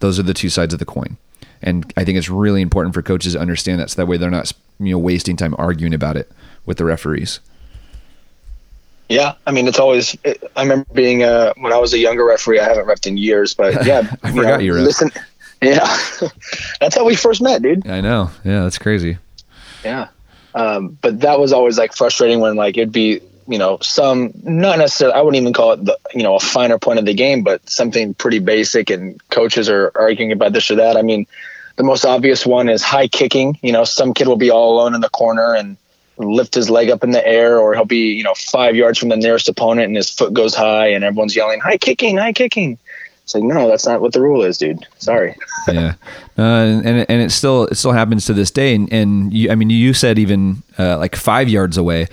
[0.00, 1.16] Those are the two sides of the coin,
[1.62, 4.30] and I think it's really important for coaches to understand that, so that way they're
[4.30, 6.30] not you know wasting time arguing about it
[6.64, 7.40] with the referees.
[9.08, 10.16] Yeah, I mean it's always.
[10.24, 12.60] I remember being uh, when I was a younger referee.
[12.60, 15.10] I haven't refed in years, but yeah, I forgot you, know, you listen.
[15.62, 15.86] Yeah,
[16.80, 17.88] that's how we first met, dude.
[17.88, 18.30] I know.
[18.44, 19.16] Yeah, that's crazy.
[19.82, 20.08] Yeah.
[20.54, 24.78] Um, but that was always like frustrating when like it'd be you know some not
[24.78, 27.42] necessarily I wouldn't even call it the you know a finer point of the game,
[27.42, 30.96] but something pretty basic, and coaches are arguing about this or that.
[30.96, 31.26] I mean,
[31.76, 33.58] the most obvious one is high kicking.
[33.62, 35.76] You know, some kid will be all alone in the corner and
[36.18, 39.10] lift his leg up in the air, or he'll be you know five yards from
[39.10, 42.78] the nearest opponent and his foot goes high, and everyone's yelling high kicking, high kicking.
[43.26, 44.86] It's like, no, that's not what the rule is, dude.
[44.98, 45.36] Sorry.
[45.68, 45.94] yeah,
[46.38, 48.72] uh, and and it still it still happens to this day.
[48.72, 52.06] And, and you, I mean, you said even uh, like five yards away,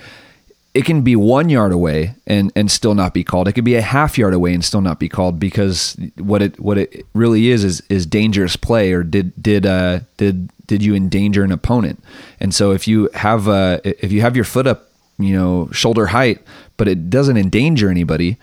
[0.74, 3.48] it can be one yard away and and still not be called.
[3.48, 6.58] It could be a half yard away and still not be called because what it
[6.60, 10.94] what it really is is is dangerous play or did did uh did did you
[10.94, 12.02] endanger an opponent?
[12.40, 16.06] And so if you have uh if you have your foot up, you know, shoulder
[16.06, 16.40] height,
[16.76, 18.36] but it doesn't endanger anybody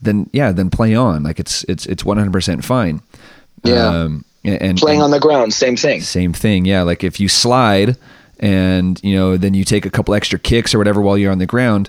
[0.00, 1.22] then yeah, then play on.
[1.22, 3.00] Like it's it's it's one hundred percent fine.
[3.64, 3.86] Yeah.
[3.86, 6.00] Um, and playing and on the ground, same thing.
[6.00, 6.64] Same thing.
[6.64, 6.82] Yeah.
[6.82, 7.96] Like if you slide
[8.40, 11.38] and you know then you take a couple extra kicks or whatever while you're on
[11.38, 11.88] the ground,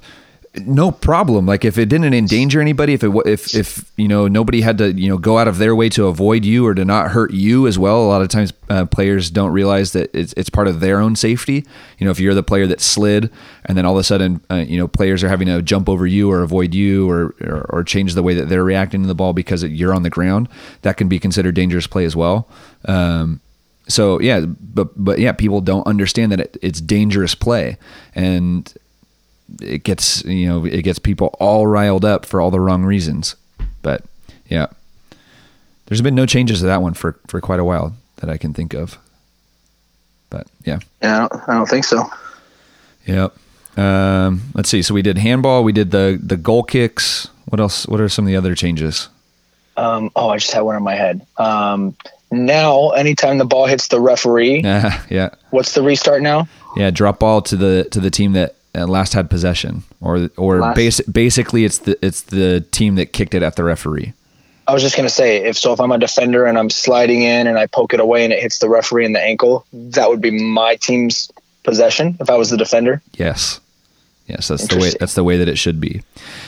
[0.55, 1.45] no problem.
[1.45, 4.91] Like if it didn't endanger anybody, if it if if you know nobody had to
[4.93, 7.67] you know go out of their way to avoid you or to not hurt you
[7.67, 8.01] as well.
[8.03, 11.15] A lot of times uh, players don't realize that it's it's part of their own
[11.15, 11.65] safety.
[11.97, 13.31] You know, if you're the player that slid
[13.65, 16.07] and then all of a sudden uh, you know players are having to jump over
[16.07, 19.15] you or avoid you or, or, or change the way that they're reacting to the
[19.15, 20.49] ball because you're on the ground,
[20.81, 22.49] that can be considered dangerous play as well.
[22.85, 23.39] Um,
[23.89, 27.77] so yeah, but but yeah, people don't understand that it, it's dangerous play
[28.15, 28.73] and
[29.61, 33.35] it gets you know it gets people all riled up for all the wrong reasons.
[33.81, 34.03] But
[34.47, 34.67] yeah,
[35.87, 38.53] there's been no changes to that one for for quite a while that I can
[38.53, 38.97] think of.
[40.29, 42.09] But yeah, yeah, I don't, I don't think so.
[43.05, 43.35] Yep.
[43.77, 44.81] Um, let's see.
[44.81, 45.63] So we did handball.
[45.63, 47.27] We did the the goal kicks.
[47.45, 47.87] What else?
[47.87, 49.09] What are some of the other changes?
[49.77, 51.25] Um, oh, I just had one in my head.
[51.37, 51.95] Um,
[52.31, 55.29] now, anytime the ball hits the referee, yeah.
[55.49, 56.47] What's the restart now?
[56.75, 60.59] Yeah, drop ball to the to the team that uh, last had possession, or or
[60.59, 64.13] basi- basically it's the it's the team that kicked it at the referee.
[64.67, 67.47] I was just gonna say if so, if I'm a defender and I'm sliding in
[67.47, 70.21] and I poke it away and it hits the referee in the ankle, that would
[70.21, 71.31] be my team's
[71.63, 73.01] possession if I was the defender.
[73.13, 73.59] Yes,
[74.27, 76.03] yes, that's the way that's the way that it should be,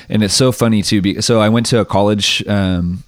[0.08, 1.02] and it's so funny too.
[1.02, 3.04] Be, so I went to a college, um,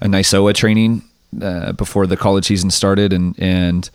[0.00, 1.02] a NISOA training
[1.40, 3.90] uh, before the college season started, and and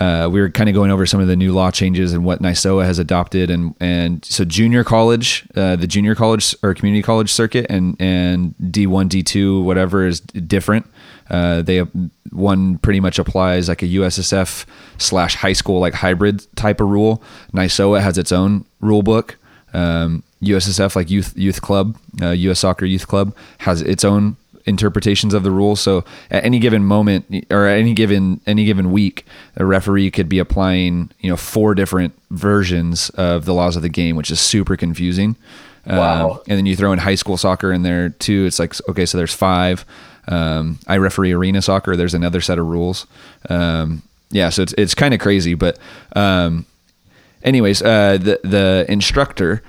[0.00, 2.40] uh, we were kind of going over some of the new law changes and what
[2.40, 7.32] NISOA has adopted, and and so junior college, uh, the junior college or community college
[7.32, 10.86] circuit, and and D one, D two, whatever is different.
[11.30, 11.80] Uh, they
[12.30, 14.64] one pretty much applies like a USSF
[14.98, 17.22] slash high school like hybrid type of rule.
[17.52, 19.36] NISOA has its own rule book.
[19.74, 24.36] Um, USSF like youth youth club, US uh, Soccer Youth Club has its own
[24.68, 25.80] interpretations of the rules.
[25.80, 29.24] So at any given moment or any given any given week,
[29.56, 33.88] a referee could be applying you know four different versions of the laws of the
[33.88, 35.36] game, which is super confusing.
[35.86, 36.30] Wow.
[36.30, 38.44] Um, and then you throw in high school soccer in there too.
[38.46, 39.84] It's like okay, so there's five.
[40.28, 41.96] Um, I referee arena soccer.
[41.96, 43.06] There's another set of rules.
[43.48, 45.78] Um, yeah, so it's it's kind of crazy, but
[46.14, 46.66] um,
[47.42, 49.62] anyways, uh, the the instructor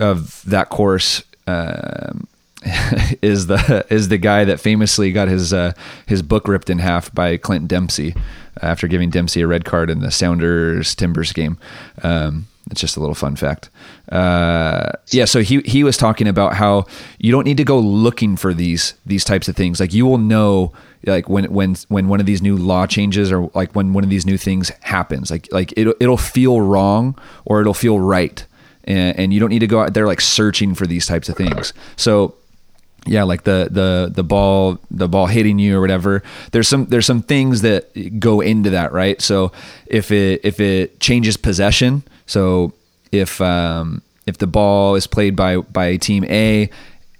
[0.00, 2.26] of that course um,
[3.22, 5.72] is the is the guy that famously got his uh,
[6.06, 8.14] his book ripped in half by Clint Dempsey
[8.60, 11.58] after giving Dempsey a red card in the Sounders Timbers game.
[12.02, 13.70] Um, it's just a little fun fact.
[14.10, 16.86] Uh, yeah, so he he was talking about how
[17.18, 19.80] you don't need to go looking for these these types of things.
[19.80, 20.72] Like you will know
[21.06, 24.10] like when when when one of these new law changes or like when one of
[24.10, 25.30] these new things happens.
[25.30, 28.44] Like like it it'll feel wrong or it'll feel right.
[28.84, 31.36] And, and you don't need to go out there like searching for these types of
[31.36, 31.72] things.
[31.96, 32.34] So
[33.06, 36.22] yeah, like the the the ball the ball hitting you or whatever.
[36.52, 39.20] There's some there's some things that go into that, right?
[39.20, 39.52] So
[39.86, 42.72] if it if it changes possession, so
[43.12, 46.70] if um, if the ball is played by by team A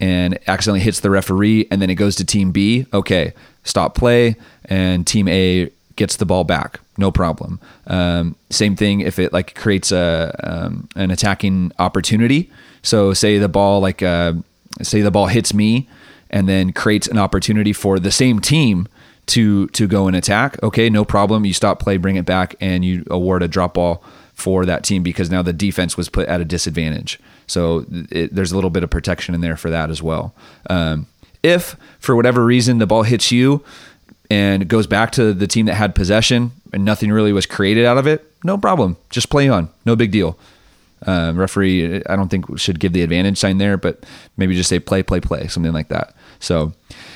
[0.00, 3.32] and accidentally hits the referee and then it goes to team B, okay,
[3.64, 4.36] stop play
[4.66, 7.58] and team A gets the ball back, no problem.
[7.86, 12.50] Um, same thing if it like creates a um, an attacking opportunity.
[12.82, 14.34] So say the ball like uh,
[14.82, 15.88] say the ball hits me
[16.30, 18.88] and then creates an opportunity for the same team
[19.26, 20.60] to to go and attack.
[20.62, 21.44] Okay, no problem.
[21.44, 24.02] You stop play, bring it back, and you award a drop ball
[24.34, 27.18] for that team because now the defense was put at a disadvantage.
[27.46, 30.34] So it, there's a little bit of protection in there for that as well.
[30.70, 31.06] Um,
[31.42, 33.64] if for whatever reason the ball hits you
[34.30, 37.98] and goes back to the team that had possession and nothing really was created out
[37.98, 38.96] of it, no problem.
[39.10, 39.70] Just play on.
[39.84, 40.38] No big deal.
[41.06, 44.04] Uh, referee, I don't think should give the advantage sign there, but
[44.36, 46.14] maybe just say play, play, play, something like that.
[46.40, 46.72] So.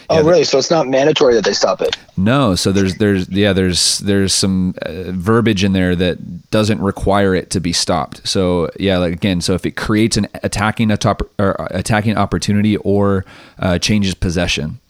[0.08, 0.44] Oh, really?
[0.44, 1.96] So it's not mandatory that they stop it.
[2.16, 2.54] No.
[2.54, 7.48] So there's there's yeah there's there's some uh, verbiage in there that doesn't require it
[7.50, 8.26] to be stopped.
[8.28, 12.16] So yeah, like again, so if it creates an attacking a top or uh, attacking
[12.16, 13.24] opportunity or
[13.58, 14.80] uh, changes possession,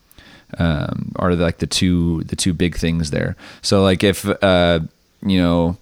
[0.58, 3.36] um, are like the two the two big things there.
[3.62, 4.80] So like if uh,
[5.24, 5.76] you know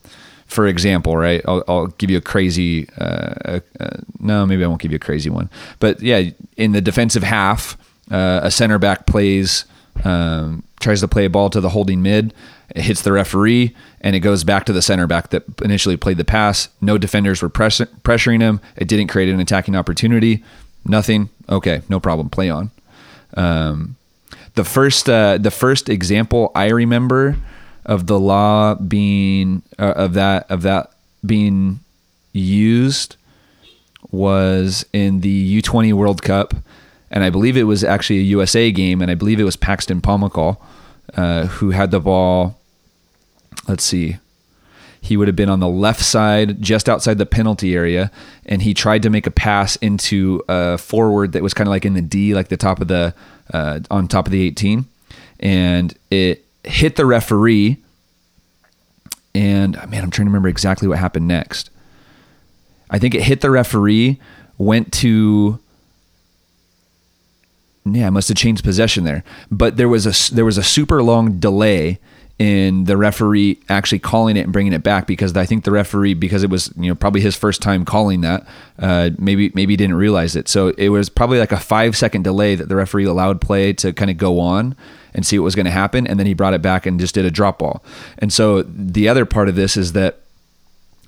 [0.50, 1.40] for example, right?
[1.46, 5.00] I'll, I'll give you a crazy, uh, uh, no, maybe I won't give you a
[5.00, 5.48] crazy one.
[5.78, 7.78] But yeah, in the defensive half,
[8.10, 9.64] uh, a center back plays,
[10.04, 12.34] um, tries to play a ball to the holding mid,
[12.74, 16.16] it hits the referee, and it goes back to the center back that initially played
[16.16, 16.68] the pass.
[16.80, 18.60] No defenders were press- pressuring him.
[18.76, 20.42] It didn't create an attacking opportunity.
[20.84, 21.28] Nothing.
[21.48, 22.28] Okay, no problem.
[22.28, 22.72] Play on.
[23.36, 23.96] Um,
[24.54, 27.36] the first, uh, the first example I remember
[27.90, 30.92] of the law being uh, of that of that
[31.26, 31.80] being
[32.32, 33.16] used
[34.12, 36.54] was in the U20 World Cup,
[37.10, 40.00] and I believe it was actually a USA game, and I believe it was Paxton
[40.00, 40.56] Pomykal
[41.16, 42.58] uh, who had the ball.
[43.66, 44.18] Let's see.
[45.00, 48.12] He would have been on the left side, just outside the penalty area,
[48.46, 51.84] and he tried to make a pass into a forward that was kind of like
[51.84, 53.14] in the D, like the top of the
[53.52, 54.84] uh, on top of the 18,
[55.40, 57.82] and it hit the referee.
[59.34, 61.70] And man, I'm trying to remember exactly what happened next.
[62.90, 64.18] I think it hit the referee,
[64.58, 65.60] went to
[67.84, 69.24] yeah, I must have changed possession there.
[69.50, 71.98] But there was a there was a super long delay
[72.38, 76.14] in the referee actually calling it and bringing it back because I think the referee
[76.14, 78.46] because it was you know probably his first time calling that
[78.78, 80.48] uh, maybe maybe didn't realize it.
[80.48, 83.92] So it was probably like a five second delay that the referee allowed play to
[83.92, 84.76] kind of go on
[85.14, 86.06] and see what was going to happen.
[86.06, 87.82] And then he brought it back and just did a drop ball.
[88.18, 90.20] And so the other part of this is that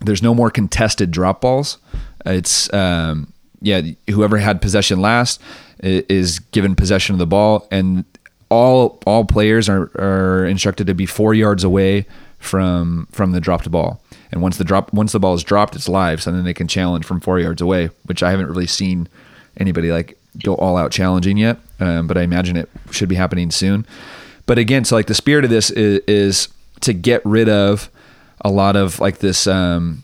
[0.00, 1.78] there's no more contested drop balls.
[2.26, 5.40] It's, um, yeah, whoever had possession last
[5.82, 8.04] is given possession of the ball, and
[8.48, 12.06] all all players are, are instructed to be four yards away
[12.38, 14.02] from from the dropped ball.
[14.30, 16.68] And once the drop once the ball is dropped, it's live, so then they can
[16.68, 19.08] challenge from four yards away, which I haven't really seen
[19.56, 23.50] anybody like go all out challenging yet, um, but I imagine it should be happening
[23.50, 23.86] soon.
[24.46, 26.48] But again, so like the spirit of this is, is
[26.80, 27.90] to get rid of
[28.40, 30.02] a lot of like this, um,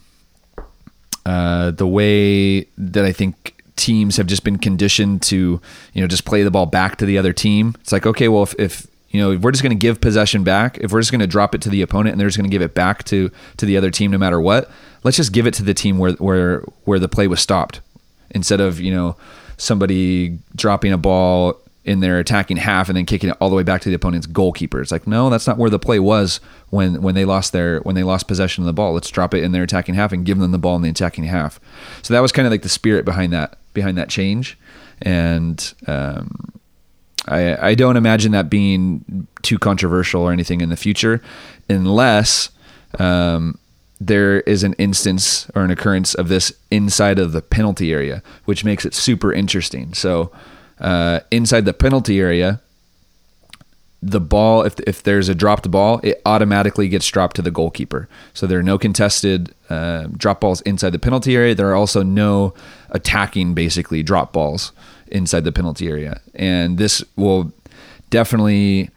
[1.27, 5.61] uh, the way that I think teams have just been conditioned to,
[5.93, 7.75] you know, just play the ball back to the other team.
[7.81, 10.45] It's like, okay, well, if, if you know, if we're just going to give possession
[10.45, 12.49] back, if we're just going to drop it to the opponent and they're just going
[12.49, 14.71] to give it back to to the other team no matter what,
[15.03, 17.81] let's just give it to the team where where where the play was stopped
[18.31, 19.17] instead of you know
[19.59, 23.63] somebody dropping a ball in their attacking half and then kicking it all the way
[23.63, 24.81] back to the opponent's goalkeeper.
[24.81, 27.95] It's like, no, that's not where the play was when when they lost their when
[27.95, 28.93] they lost possession of the ball.
[28.93, 31.25] Let's drop it in their attacking half and give them the ball in the attacking
[31.25, 31.59] half.
[32.03, 34.59] So that was kind of like the spirit behind that behind that change.
[35.01, 36.53] And um,
[37.27, 41.23] I I don't imagine that being too controversial or anything in the future,
[41.71, 42.51] unless
[42.99, 43.59] um,
[44.01, 48.65] there is an instance or an occurrence of this inside of the penalty area, which
[48.65, 49.93] makes it super interesting.
[49.95, 50.31] So,
[50.81, 52.61] uh, inside the penalty area,
[54.01, 58.09] the ball, if, if there's a dropped ball, it automatically gets dropped to the goalkeeper.
[58.33, 61.55] So there are no contested uh, drop balls inside the penalty area.
[61.55, 62.55] There are also no
[62.91, 64.73] attacking, basically, drop balls
[65.09, 66.21] inside the penalty area.
[66.35, 67.53] And this will
[68.11, 68.91] definitely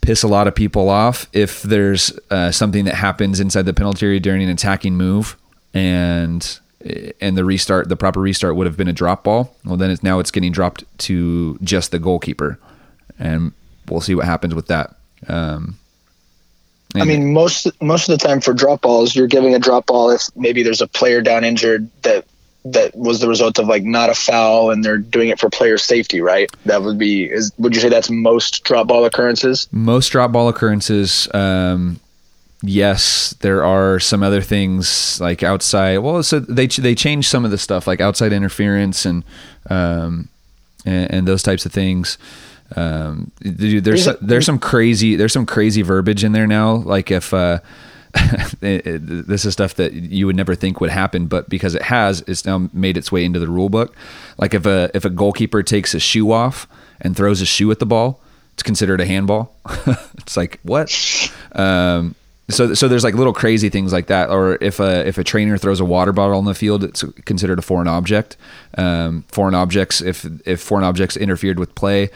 [0.00, 4.06] piss a lot of people off if there's uh, something that happens inside the penalty
[4.06, 5.36] area during an attacking move
[5.74, 6.58] and
[7.20, 9.54] and the restart the proper restart would have been a drop ball.
[9.64, 12.58] Well then it's now it's getting dropped to just the goalkeeper.
[13.18, 13.52] And
[13.88, 14.96] we'll see what happens with that.
[15.28, 15.78] Um,
[16.94, 20.10] I mean, most most of the time for drop balls, you're giving a drop ball
[20.10, 22.24] if maybe there's a player down injured that
[22.64, 25.78] that was the result of like not a foul and they're doing it for player
[25.78, 26.50] safety, right?
[26.66, 29.66] That would be is would you say that's most drop ball occurrences?
[29.72, 31.26] Most drop ball occurrences.
[31.32, 32.00] Um,
[32.62, 35.98] yes, there are some other things like outside.
[35.98, 39.24] Well, so they they changed some of the stuff like outside interference and
[39.68, 40.28] um,
[40.84, 42.18] and, and those types of things.
[42.76, 46.74] Um, dude, there's There's some crazy there's some crazy verbiage in there now.
[46.74, 47.64] Like if uh, it- it-
[48.60, 52.44] this is stuff that you would never think would happen, but because it has, it's
[52.44, 53.94] now made its way into the rule book.
[54.38, 56.66] Like if a if a goalkeeper takes a shoe off
[57.00, 58.20] and throws a shoe at the ball,
[58.54, 59.54] it's considered a handball.
[60.18, 60.90] it's like what?
[61.52, 62.14] Um,
[62.48, 64.30] so so there's like little crazy things like that.
[64.30, 67.58] Or if a if a trainer throws a water bottle on the field, it's considered
[67.58, 68.36] a foreign object.
[68.76, 72.10] Um, foreign objects if if foreign objects interfered with play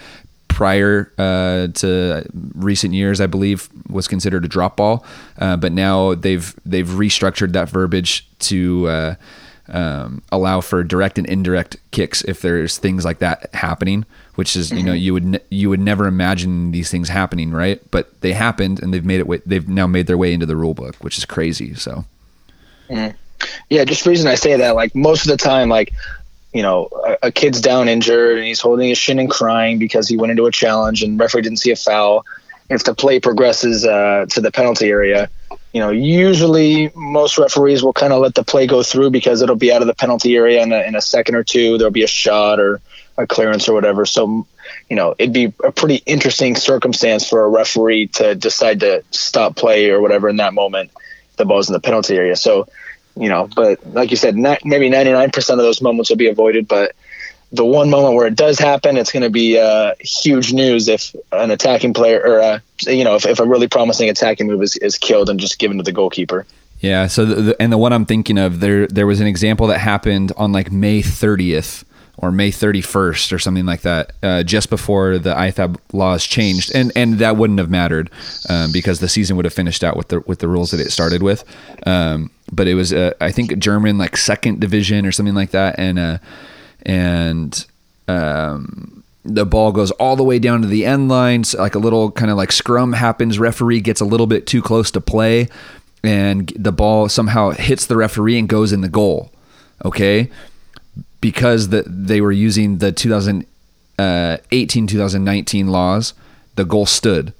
[0.54, 2.24] prior uh, to
[2.54, 5.04] recent years, I believe, was considered a drop ball.
[5.36, 9.14] Uh, but now they've they've restructured that verbiage to uh,
[9.68, 14.06] um, allow for direct and indirect kicks if there's things like that happening.
[14.36, 17.80] Which is you know you would ne- you would never imagine these things happening, right?
[17.90, 19.26] But they happened, and they've made it.
[19.26, 21.74] Way, they've now made their way into the rule book, which is crazy.
[21.74, 22.04] So
[23.68, 25.92] Yeah, just the reason I say that, like most of the time, like
[26.54, 30.08] you know, a, a kid's down injured and he's holding his shin and crying because
[30.08, 32.24] he went into a challenge and referee didn't see a foul.
[32.70, 35.28] If the play progresses uh, to the penalty area,
[35.74, 39.56] you know, usually most referees will kind of let the play go through because it'll
[39.56, 41.76] be out of the penalty area in a, in a second or two.
[41.76, 42.80] There'll be a shot or
[43.18, 44.06] a clearance or whatever.
[44.06, 44.46] So,
[44.88, 49.56] you know, it'd be a pretty interesting circumstance for a referee to decide to stop
[49.56, 50.92] play or whatever in that moment.
[51.36, 52.36] The ball's in the penalty area.
[52.36, 52.68] So,
[53.16, 56.66] you know, but like you said, not, maybe 99% of those moments will be avoided.
[56.68, 56.94] But
[57.52, 61.14] the one moment where it does happen, it's going to be uh, huge news if
[61.32, 64.76] an attacking player or, uh, you know, if, if a really promising attacking move is,
[64.78, 66.46] is killed and just given to the goalkeeper.
[66.80, 67.06] Yeah.
[67.06, 69.78] So the, the, and the one I'm thinking of there there was an example that
[69.78, 71.84] happened on like May 30th
[72.18, 76.92] or May 31st or something like that, uh, just before the IFAB laws changed, and
[76.94, 78.10] and that wouldn't have mattered
[78.48, 80.90] um, because the season would have finished out with the with the rules that it
[80.90, 81.44] started with.
[81.86, 85.76] Um, but it was uh, I think German like second division or something like that,
[85.78, 86.18] and uh,
[86.84, 87.64] and
[88.08, 91.54] um, the ball goes all the way down to the end lines.
[91.54, 93.38] Like a little kind of like scrum happens.
[93.38, 95.48] Referee gets a little bit too close to play,
[96.02, 99.30] and the ball somehow hits the referee and goes in the goal.
[99.84, 100.30] Okay,
[101.20, 106.14] because the, they were using the 2018 2019 laws,
[106.56, 107.32] the goal stood,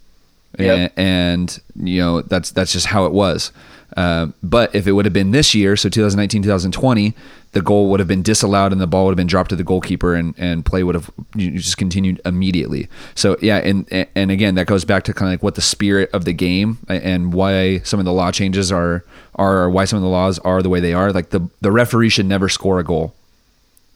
[0.59, 0.93] Yep.
[0.97, 3.53] and, and you know that's that's just how it was.
[3.97, 7.15] Uh, but if it would have been this year, so 2019 2020,
[7.53, 9.63] the goal would have been disallowed and the ball would have been dropped to the
[9.63, 12.89] goalkeeper and, and play would have just continued immediately.
[13.15, 16.11] So yeah, and and again that goes back to kind of like what the spirit
[16.13, 19.05] of the game and why some of the law changes are
[19.37, 21.13] are why some of the laws are the way they are.
[21.13, 23.15] Like the the referee should never score a goal.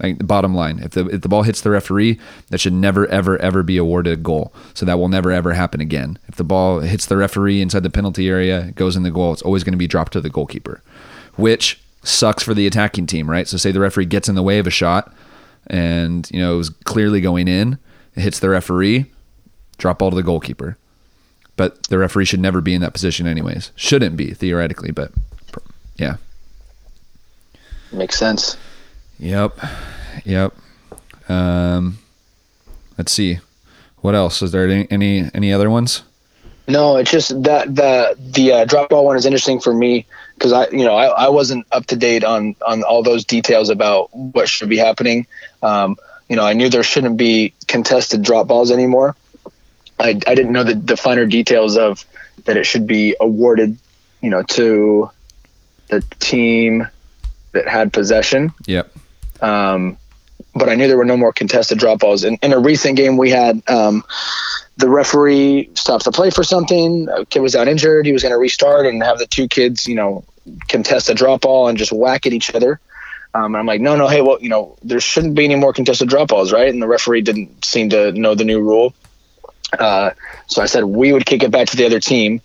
[0.00, 2.20] Like the bottom line, if the if the ball hits the referee,
[2.50, 4.52] that should never ever ever be awarded a goal.
[4.72, 6.18] So that will never ever happen again.
[6.28, 9.32] If the ball hits the referee inside the penalty area, goes in the goal.
[9.32, 10.82] It's always going to be dropped to the goalkeeper,
[11.34, 13.48] which sucks for the attacking team, right?
[13.48, 15.12] So say the referee gets in the way of a shot,
[15.66, 17.78] and you know it was clearly going in,
[18.14, 19.06] it hits the referee,
[19.78, 20.76] drop ball to the goalkeeper.
[21.56, 23.72] But the referee should never be in that position, anyways.
[23.74, 25.10] Shouldn't be theoretically, but
[25.96, 26.18] yeah.
[27.90, 28.56] Makes sense.
[29.18, 29.58] Yep.
[30.24, 30.54] Yep.
[31.28, 31.98] Um,
[32.96, 33.38] let's see.
[34.00, 34.42] What else?
[34.42, 36.02] Is there any any, any other ones?
[36.68, 40.52] No, it's just that the the uh, drop ball one is interesting for me because
[40.52, 44.14] I you know I, I wasn't up to date on on all those details about
[44.14, 45.26] what should be happening.
[45.62, 45.96] Um,
[46.28, 49.16] you know, I knew there shouldn't be contested drop balls anymore.
[49.98, 52.04] I, I didn't know the, the finer details of
[52.44, 53.78] that it should be awarded,
[54.20, 55.10] you know, to
[55.88, 56.86] the team
[57.52, 58.52] that had possession.
[58.66, 58.92] Yep.
[59.40, 59.98] Um,
[60.54, 62.24] but I knew there were no more contested drop balls.
[62.24, 64.04] In, in a recent game, we had um,
[64.76, 67.08] the referee stops the play for something.
[67.08, 68.06] A kid was out injured.
[68.06, 70.24] He was going to restart and have the two kids, you know,
[70.68, 72.80] contest a drop ball and just whack at each other.
[73.34, 75.72] Um, and I'm like, no, no, hey, well, you know, there shouldn't be any more
[75.72, 76.68] contested drop balls, right?
[76.68, 78.94] And the referee didn't seem to know the new rule.
[79.78, 80.10] Uh,
[80.46, 82.40] so I said we would kick it back to the other team.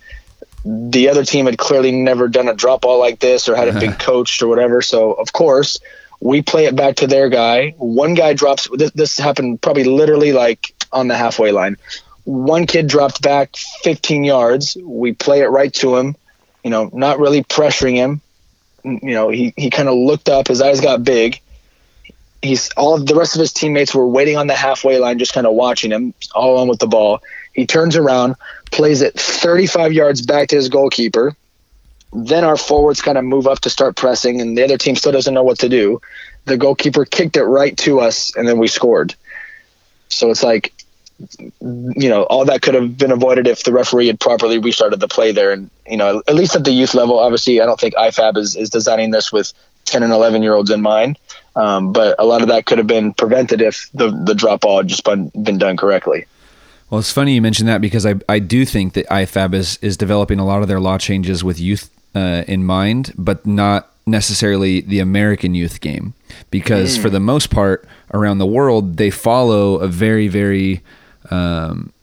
[0.66, 3.94] The other team had clearly never done a drop ball like this or hadn't been
[4.00, 4.82] coached or whatever.
[4.82, 5.80] So of course
[6.24, 7.72] we play it back to their guy.
[7.78, 8.70] One guy drops.
[8.74, 11.76] This, this happened probably literally like on the halfway line.
[12.24, 14.78] One kid dropped back 15 yards.
[14.82, 16.16] We play it right to him.
[16.64, 18.22] You know, not really pressuring him.
[18.86, 20.48] You know, he he kind of looked up.
[20.48, 21.42] His eyes got big.
[22.42, 25.46] He's all the rest of his teammates were waiting on the halfway line, just kind
[25.46, 27.22] of watching him, all on with the ball.
[27.52, 28.36] He turns around,
[28.72, 31.36] plays it 35 yards back to his goalkeeper.
[32.14, 35.12] Then our forwards kind of move up to start pressing, and the other team still
[35.12, 36.02] doesn't know what to do.
[36.46, 39.16] the goalkeeper kicked it right to us, and then we scored.
[40.10, 40.74] So it's like,
[41.40, 45.08] you know, all that could have been avoided if the referee had properly restarted the
[45.08, 45.52] play there.
[45.52, 48.56] And, you know, at least at the youth level, obviously, I don't think IFAB is,
[48.56, 49.54] is designing this with
[49.86, 51.18] 10 and 11 year olds in mind.
[51.56, 54.78] Um, but a lot of that could have been prevented if the, the drop ball
[54.78, 56.26] had just been, been done correctly.
[56.90, 59.98] Well, it's funny you mentioned that because I, I do think that IFAB is, is
[59.98, 64.82] developing a lot of their law changes with youth uh, in mind, but not necessarily
[64.82, 66.14] the American youth game.
[66.52, 67.02] Because mm.
[67.02, 70.82] for the most part, around the world, they follow a very, very
[71.30, 71.94] um,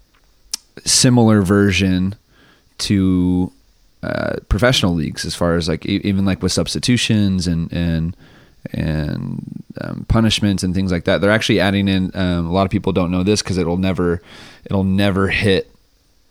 [0.85, 2.15] similar version
[2.79, 3.53] to
[4.03, 8.17] uh, professional leagues as far as like even like with substitutions and and
[8.73, 11.21] and um, punishments and things like that.
[11.21, 12.11] They're actually adding in.
[12.15, 14.23] Um, a lot of people don't know this because it'll never
[14.65, 15.71] it'll never hit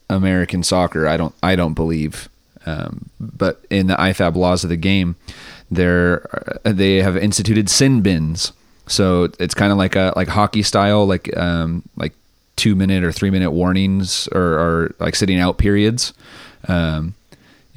[0.10, 1.08] American soccer.
[1.08, 2.30] I don't I don't believe.
[2.70, 5.16] Um, but in the IFAB laws of the game,
[5.72, 8.52] they're uh, they have instituted sin bins.
[8.88, 12.14] So it's kind of like a like hockey style, like um, like
[12.56, 16.14] two minute or three minute warnings or, or like sitting out periods.
[16.68, 17.16] Um,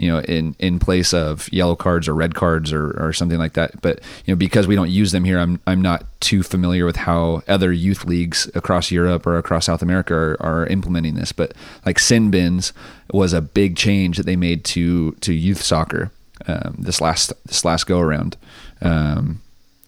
[0.03, 3.53] you know, in, in place of yellow cards or red cards or, or something like
[3.53, 3.81] that.
[3.83, 6.97] But, you know, because we don't use them here, I'm, I'm not too familiar with
[6.97, 11.31] how other youth leagues across Europe or across South America are, are implementing this.
[11.31, 11.55] But
[11.87, 12.73] like sin bins
[13.13, 16.11] was a big change that they made to, to youth soccer
[16.49, 18.37] um, this last, this last go around.
[18.81, 19.41] Um,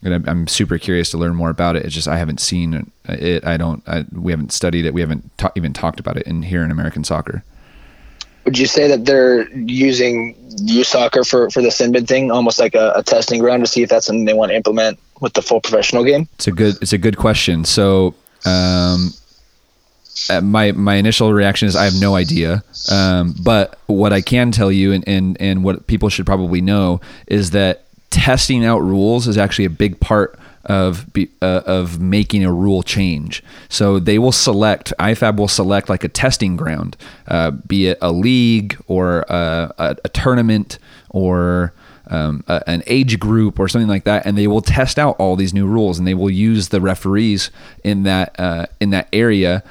[0.05, 1.85] and I'm, super curious to learn more about it.
[1.85, 3.45] It's just I haven't seen it.
[3.45, 3.83] I don't.
[3.89, 4.93] I, we haven't studied it.
[4.93, 7.43] We haven't ta- even talked about it in here in American soccer
[8.45, 12.59] would you say that they're using youth soccer for, for the sin bin thing, almost
[12.59, 15.33] like a, a, testing ground to see if that's something they want to implement with
[15.33, 16.29] the full professional game?
[16.35, 17.65] It's a good it's a good question.
[17.65, 18.15] So,
[18.45, 19.11] um,
[20.31, 22.63] uh, my my initial reaction is I have no idea.
[22.91, 27.01] Um, but what I can tell you, and, and and what people should probably know,
[27.27, 32.53] is that testing out rules is actually a big part of uh, of making a
[32.53, 33.43] rule change.
[33.69, 36.97] So they will select IFAB will select like a testing ground,
[37.29, 40.79] uh, be it a league or a, a, a tournament
[41.11, 41.73] or
[42.09, 45.37] um, a, an age group or something like that, and they will test out all
[45.37, 47.51] these new rules, and they will use the referees
[47.83, 49.63] in that uh, in that area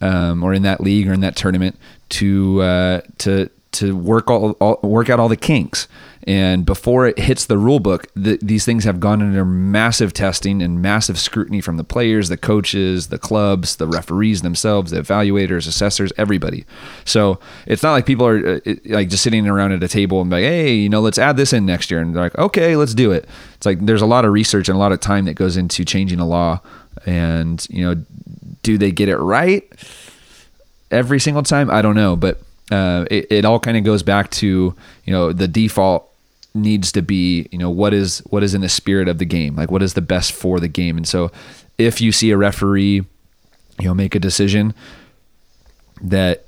[0.00, 1.76] um, or in that league or in that tournament
[2.10, 5.88] to uh, to to work all, all work out all the kinks.
[6.24, 10.62] And before it hits the rule book, the, these things have gone under massive testing
[10.62, 15.66] and massive scrutiny from the players, the coaches, the clubs, the referees themselves, the evaluators,
[15.66, 16.64] assessors, everybody.
[17.04, 20.30] So it's not like people are uh, like just sitting around at a table and
[20.30, 22.00] like, hey, you know, let's add this in next year.
[22.00, 23.28] And they're like, okay, let's do it.
[23.56, 25.84] It's like there's a lot of research and a lot of time that goes into
[25.84, 26.60] changing a law.
[27.04, 28.00] And, you know,
[28.62, 29.68] do they get it right
[30.92, 31.68] every single time?
[31.68, 32.14] I don't know.
[32.14, 32.40] But
[32.70, 36.08] uh, it, it all kind of goes back to, you know, the default
[36.54, 39.56] needs to be you know what is what is in the spirit of the game?
[39.56, 40.96] Like what is the best for the game?
[40.96, 41.30] And so
[41.78, 43.04] if you see a referee
[43.78, 44.74] you know make a decision
[46.02, 46.44] that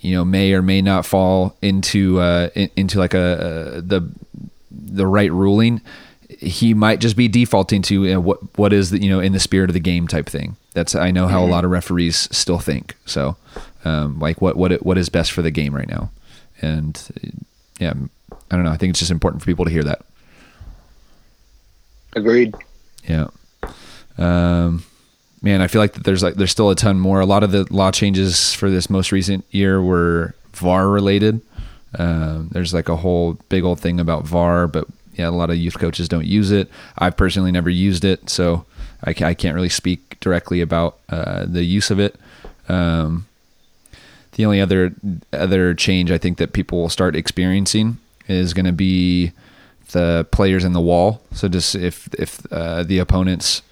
[0.00, 4.08] you know may or may not fall into uh, in, into like a, a, the
[4.70, 5.80] the right ruling
[6.40, 9.32] he might just be defaulting to you know, what what is the you know in
[9.32, 11.48] the spirit of the game type thing that's i know how mm-hmm.
[11.48, 13.36] a lot of referees still think so
[13.86, 16.10] um, like what what what is best for the game right now
[16.60, 17.08] and
[17.80, 17.94] yeah
[18.50, 18.70] I don't know.
[18.70, 20.02] I think it's just important for people to hear that.
[22.14, 22.54] Agreed.
[23.08, 23.28] Yeah.
[24.18, 24.84] Um,
[25.42, 27.20] man, I feel like that there's like there's still a ton more.
[27.20, 31.40] A lot of the law changes for this most recent year were VAR related.
[31.98, 35.56] Um, there's like a whole big old thing about VAR, but yeah, a lot of
[35.56, 36.68] youth coaches don't use it.
[36.98, 38.66] I've personally never used it, so
[39.04, 42.16] I, I can't really speak directly about uh, the use of it.
[42.68, 43.26] Um,
[44.32, 44.94] the only other
[45.32, 49.32] other change I think that people will start experiencing is going to be
[49.92, 51.22] the players in the wall.
[51.32, 53.62] So just if if uh, the opponents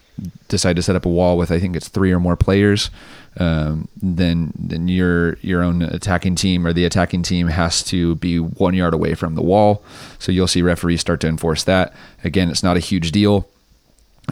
[0.48, 2.90] decide to set up a wall with I think it's three or more players,
[3.38, 8.38] um, then then your your own attacking team or the attacking team has to be
[8.38, 9.82] one yard away from the wall.
[10.18, 11.92] So you'll see referees start to enforce that.
[12.22, 13.48] Again, it's not a huge deal.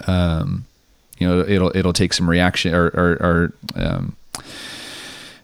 [0.07, 0.67] Um,
[1.21, 4.17] you know, it'll it'll take some reaction or or, or um,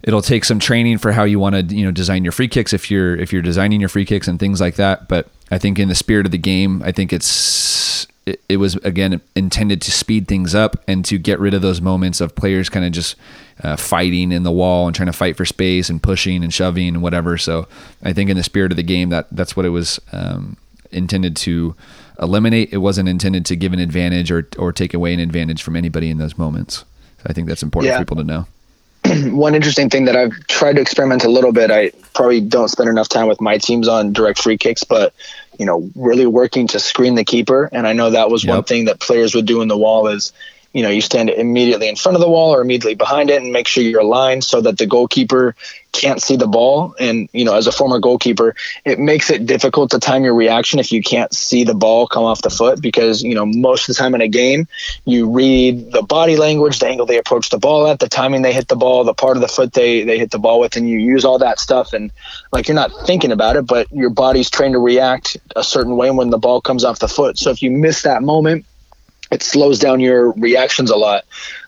[0.02, 2.72] it'll take some training for how you want to you know design your free kicks
[2.72, 5.08] if you're if you're designing your free kicks and things like that.
[5.08, 8.74] But i think in the spirit of the game i think it's it, it was
[8.76, 12.68] again intended to speed things up and to get rid of those moments of players
[12.68, 13.14] kind of just
[13.62, 16.88] uh, fighting in the wall and trying to fight for space and pushing and shoving
[16.88, 17.38] and whatever.
[17.38, 17.68] So
[18.02, 20.56] i think in the spirit of the game that that's what it was um,
[20.90, 21.76] intended to
[22.20, 25.76] eliminate it wasn't intended to give an advantage or or take away an advantage from
[25.76, 26.84] anybody in those moments
[27.18, 27.98] so i think that's important yeah.
[27.98, 28.46] for people to know
[29.30, 31.70] one interesting thing that I've tried to experiment a little bit.
[31.70, 35.14] I probably don't spend enough time with my teams on direct free kicks, but
[35.58, 37.68] you know, really working to screen the keeper.
[37.72, 38.54] And I know that was yep.
[38.54, 40.32] one thing that players would do in the wall is
[40.76, 43.50] you know you stand immediately in front of the wall or immediately behind it and
[43.50, 45.56] make sure you're aligned so that the goalkeeper
[45.92, 46.94] can't see the ball.
[47.00, 48.54] And you know as a former goalkeeper
[48.84, 52.24] it makes it difficult to time your reaction if you can't see the ball come
[52.24, 54.68] off the foot because you know most of the time in a game
[55.06, 58.52] you read the body language the angle they approach the ball at the timing they
[58.52, 60.90] hit the ball the part of the foot they they hit the ball with and
[60.90, 61.94] you use all that stuff.
[61.94, 62.12] And
[62.52, 66.10] like you're not thinking about it but your body's trained to react a certain way
[66.10, 67.38] when the ball comes off the foot.
[67.38, 68.66] So if you miss that moment
[69.30, 71.24] it slows down your reactions a lot.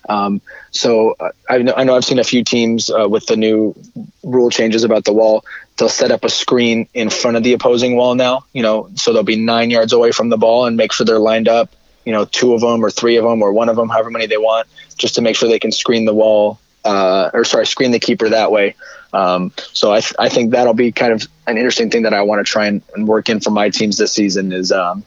[0.07, 0.41] Um,
[0.71, 3.75] so uh, I know, I know I've seen a few teams uh, with the new
[4.23, 5.45] rule changes about the wall.
[5.77, 9.13] They'll set up a screen in front of the opposing wall now, you know, so
[9.13, 12.11] they'll be nine yards away from the ball and make sure they're lined up, you
[12.11, 14.37] know, two of them or three of them or one of them, however many they
[14.37, 17.99] want, just to make sure they can screen the wall uh, or sorry, screen the
[17.99, 18.75] keeper that way.
[19.13, 22.21] Um, so I, th- I think that'll be kind of an interesting thing that I
[22.21, 25.03] want to try and, and, work in for my teams this season is, um,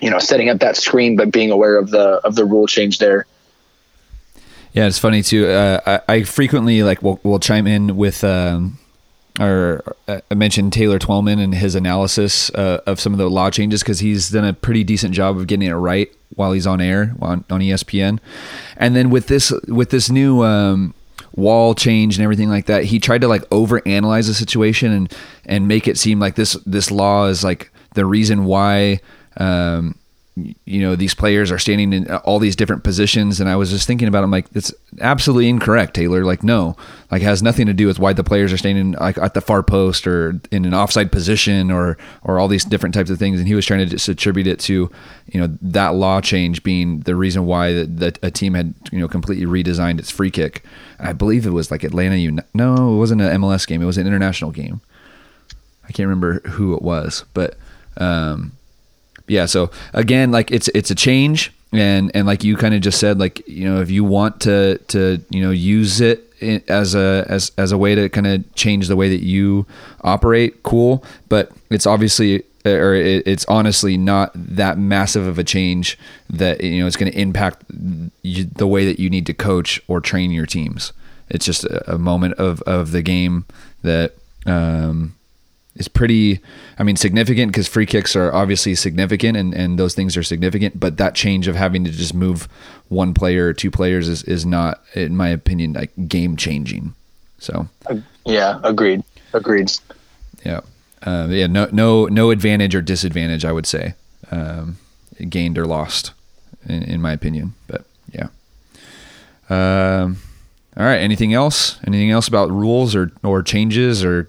[0.00, 2.98] you know setting up that screen but being aware of the of the rule change
[2.98, 3.26] there
[4.72, 8.78] yeah it's funny too uh, I, I, frequently like will, will chime in with um,
[9.38, 13.50] or uh, I mentioned Taylor Twellman and his analysis uh, of some of the law
[13.50, 16.80] changes because he's done a pretty decent job of getting it right while he's on
[16.80, 18.18] air on, on ESPN.
[18.76, 20.94] And then with this with this new um,
[21.34, 25.12] wall change and everything like that, he tried to like overanalyze the situation and
[25.44, 29.00] and make it seem like this this law is like the reason why
[29.38, 29.96] um,
[30.64, 33.86] you know these players are standing in all these different positions and i was just
[33.86, 34.70] thinking about them like it's
[35.00, 36.24] absolutely incorrect taylor.
[36.24, 36.76] Like no.
[37.10, 39.62] Like has nothing to do with why the players are standing like at the far
[39.62, 43.38] post or in an offside position or or all these different types of things.
[43.38, 44.90] And he was trying to just attribute it to
[45.32, 49.08] you know that law change being the reason why that, a team had you know
[49.08, 50.64] completely redesigned its free kick.
[50.98, 52.48] I believe it was like atlanta United.
[52.54, 53.82] no it wasn't an mls game.
[53.82, 54.80] It was an international game.
[55.84, 57.56] I can't remember who it was but
[57.98, 58.52] um
[59.28, 63.00] yeah, so again, like it's it's a change, and and like you kind of just
[63.00, 66.22] said, like you know, if you want to to you know use it
[66.68, 69.66] as a as as a way to kind of change the way that you
[70.02, 71.04] operate, cool.
[71.28, 75.98] But it's obviously or it's honestly not that massive of a change
[76.28, 80.00] that you know it's going to impact the way that you need to coach or
[80.00, 80.92] train your teams.
[81.28, 83.44] It's just a, a moment of of the game
[83.82, 84.14] that
[84.46, 85.15] um,
[85.76, 86.40] is pretty
[86.78, 90.78] i mean significant because free kicks are obviously significant and, and those things are significant
[90.78, 92.48] but that change of having to just move
[92.88, 96.94] one player or two players is, is not in my opinion like game changing
[97.38, 97.68] so.
[98.24, 99.02] Yeah agreed.
[99.32, 99.70] Agreed.
[100.44, 100.60] Yeah.
[101.02, 103.94] Uh, yeah no no no advantage or disadvantage i would say.
[104.30, 104.78] Um,
[105.28, 106.12] gained or lost
[106.68, 108.28] in, in, my opinion but yeah.
[109.48, 110.18] Um,
[110.76, 111.78] all right anything else?
[111.86, 114.28] Anything else about rules or or changes or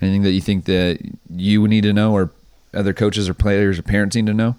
[0.00, 0.98] Anything that you think that
[1.30, 2.30] you need to know, or
[2.74, 4.56] other coaches or players or parents need to know?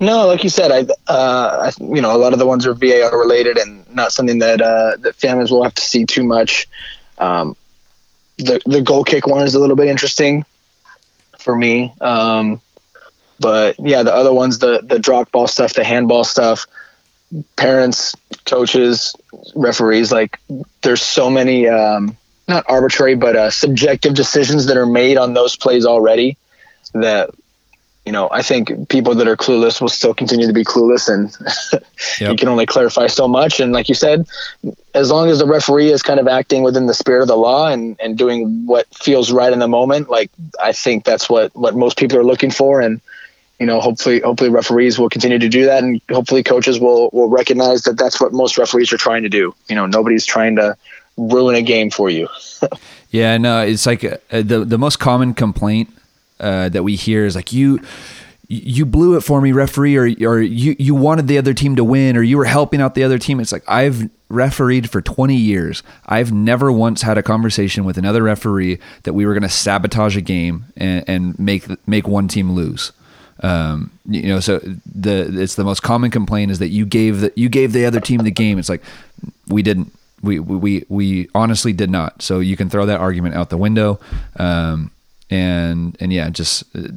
[0.00, 2.74] No, like you said, I, uh, I, you know, a lot of the ones are
[2.74, 6.68] VAR related and not something that uh, that families will have to see too much.
[7.18, 7.56] Um,
[8.36, 10.44] the the goal kick one is a little bit interesting
[11.38, 12.60] for me, um,
[13.40, 16.66] but yeah, the other ones, the the drop ball stuff, the handball stuff,
[17.56, 18.14] parents,
[18.44, 19.16] coaches,
[19.56, 20.38] referees, like
[20.82, 21.66] there's so many.
[21.66, 22.16] Um,
[22.48, 26.36] not arbitrary, but uh, subjective decisions that are made on those plays already.
[26.94, 27.30] That
[28.06, 31.30] you know, I think people that are clueless will still continue to be clueless, and
[32.20, 32.30] yep.
[32.30, 33.60] you can only clarify so much.
[33.60, 34.26] And like you said,
[34.94, 37.68] as long as the referee is kind of acting within the spirit of the law
[37.68, 41.76] and and doing what feels right in the moment, like I think that's what what
[41.76, 43.02] most people are looking for, and
[43.58, 47.28] you know, hopefully, hopefully referees will continue to do that, and hopefully coaches will will
[47.28, 49.54] recognize that that's what most referees are trying to do.
[49.68, 50.76] You know, nobody's trying to
[51.18, 52.28] ruin a game for you.
[53.10, 55.92] yeah, no, it's like uh, the the most common complaint
[56.40, 57.80] uh, that we hear is like you
[58.50, 61.84] you blew it for me, referee, or or you you wanted the other team to
[61.84, 63.40] win, or you were helping out the other team.
[63.40, 65.82] It's like I've refereed for 20 years.
[66.06, 70.16] I've never once had a conversation with another referee that we were going to sabotage
[70.16, 72.92] a game and, and make make one team lose.
[73.40, 77.32] Um, you know, so the it's the most common complaint is that you gave the
[77.36, 78.58] you gave the other team the game.
[78.58, 78.82] It's like
[79.48, 79.92] we didn't.
[80.22, 82.22] We, we we honestly did not.
[82.22, 84.00] So you can throw that argument out the window.
[84.36, 84.90] Um,
[85.30, 86.88] and and yeah, just uh,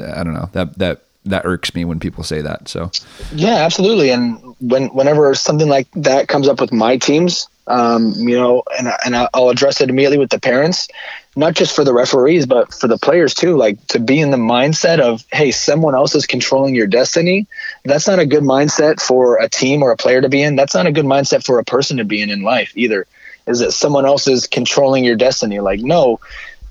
[0.00, 2.68] I don't know that that that irks me when people say that.
[2.68, 2.90] So
[3.34, 4.10] yeah, absolutely.
[4.10, 8.88] And when whenever something like that comes up with my teams, um, you know, and
[9.06, 10.88] and I'll address it immediately with the parents,
[11.36, 13.56] not just for the referees, but for the players too.
[13.56, 17.46] Like to be in the mindset of, hey, someone else is controlling your destiny.
[17.84, 20.56] That's not a good mindset for a team or a player to be in.
[20.56, 23.06] That's not a good mindset for a person to be in in life either.
[23.46, 25.60] Is that someone else is controlling your destiny?
[25.60, 26.18] Like, no,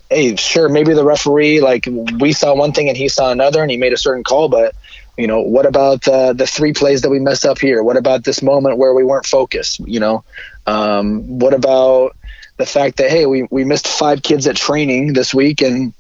[0.09, 1.87] hey, sure, maybe the referee, like
[2.19, 4.75] we saw one thing and he saw another and he made a certain call, but
[5.19, 7.83] you know, what about uh, the three plays that we messed up here?
[7.83, 9.79] What about this moment where we weren't focused?
[9.81, 10.23] You know,
[10.65, 12.15] um, what about
[12.57, 15.93] the fact that, hey, we, we missed five kids at training this week and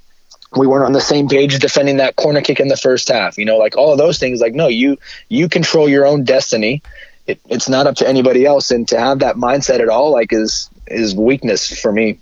[0.55, 3.45] we weren't on the same page defending that corner kick in the first half, you
[3.45, 4.97] know, like all of those things, like, no, you,
[5.29, 6.81] you control your own destiny.
[7.27, 8.71] It, it's not up to anybody else.
[8.71, 12.19] And to have that mindset at all, like is, is weakness for me.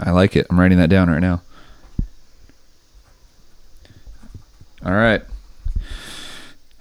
[0.00, 0.46] I like it.
[0.50, 1.42] I'm writing that down right now.
[4.84, 5.22] All right.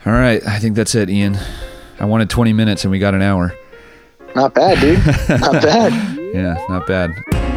[0.06, 0.46] All right.
[0.48, 1.38] I think that's it, Ian.
[2.00, 3.54] I wanted 20 minutes and we got an hour.
[4.36, 5.00] Not bad, dude.
[5.42, 5.94] not bad.
[6.34, 7.51] Yeah, not bad.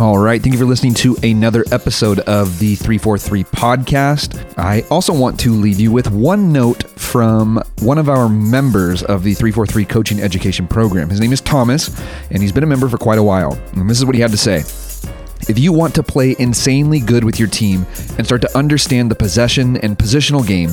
[0.00, 0.40] All right.
[0.40, 4.58] Thank you for listening to another episode of the 343 podcast.
[4.58, 9.24] I also want to leave you with one note from one of our members of
[9.24, 11.10] the 343 coaching education program.
[11.10, 13.52] His name is Thomas, and he's been a member for quite a while.
[13.74, 14.60] And this is what he had to say.
[15.50, 17.84] If you want to play insanely good with your team
[18.16, 20.70] and start to understand the possession and positional game,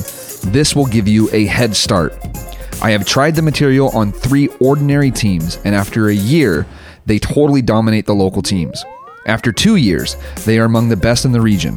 [0.54, 2.14] this will give you a head start.
[2.80, 6.66] I have tried the material on three ordinary teams, and after a year,
[7.04, 8.82] they totally dominate the local teams.
[9.28, 10.16] After two years,
[10.46, 11.76] they are among the best in the region.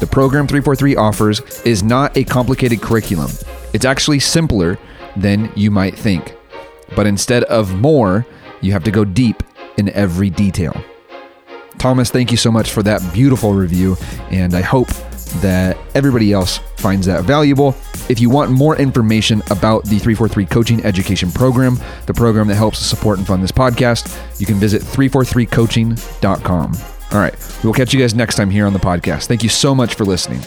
[0.00, 3.30] The program 343 offers is not a complicated curriculum,
[3.72, 4.78] it's actually simpler
[5.16, 6.36] than you might think.
[6.96, 8.26] But instead of more,
[8.60, 9.44] you have to go deep
[9.76, 10.74] in every detail.
[11.78, 13.96] Thomas, thank you so much for that beautiful review,
[14.30, 14.88] and I hope
[15.40, 17.74] that everybody else finds that valuable.
[18.08, 22.78] If you want more information about the 343 Coaching Education Program, the program that helps
[22.78, 26.72] support and fund this podcast, you can visit 343coaching.com.
[27.10, 29.26] All right, we'll catch you guys next time here on the podcast.
[29.26, 30.40] Thank you so much for listening.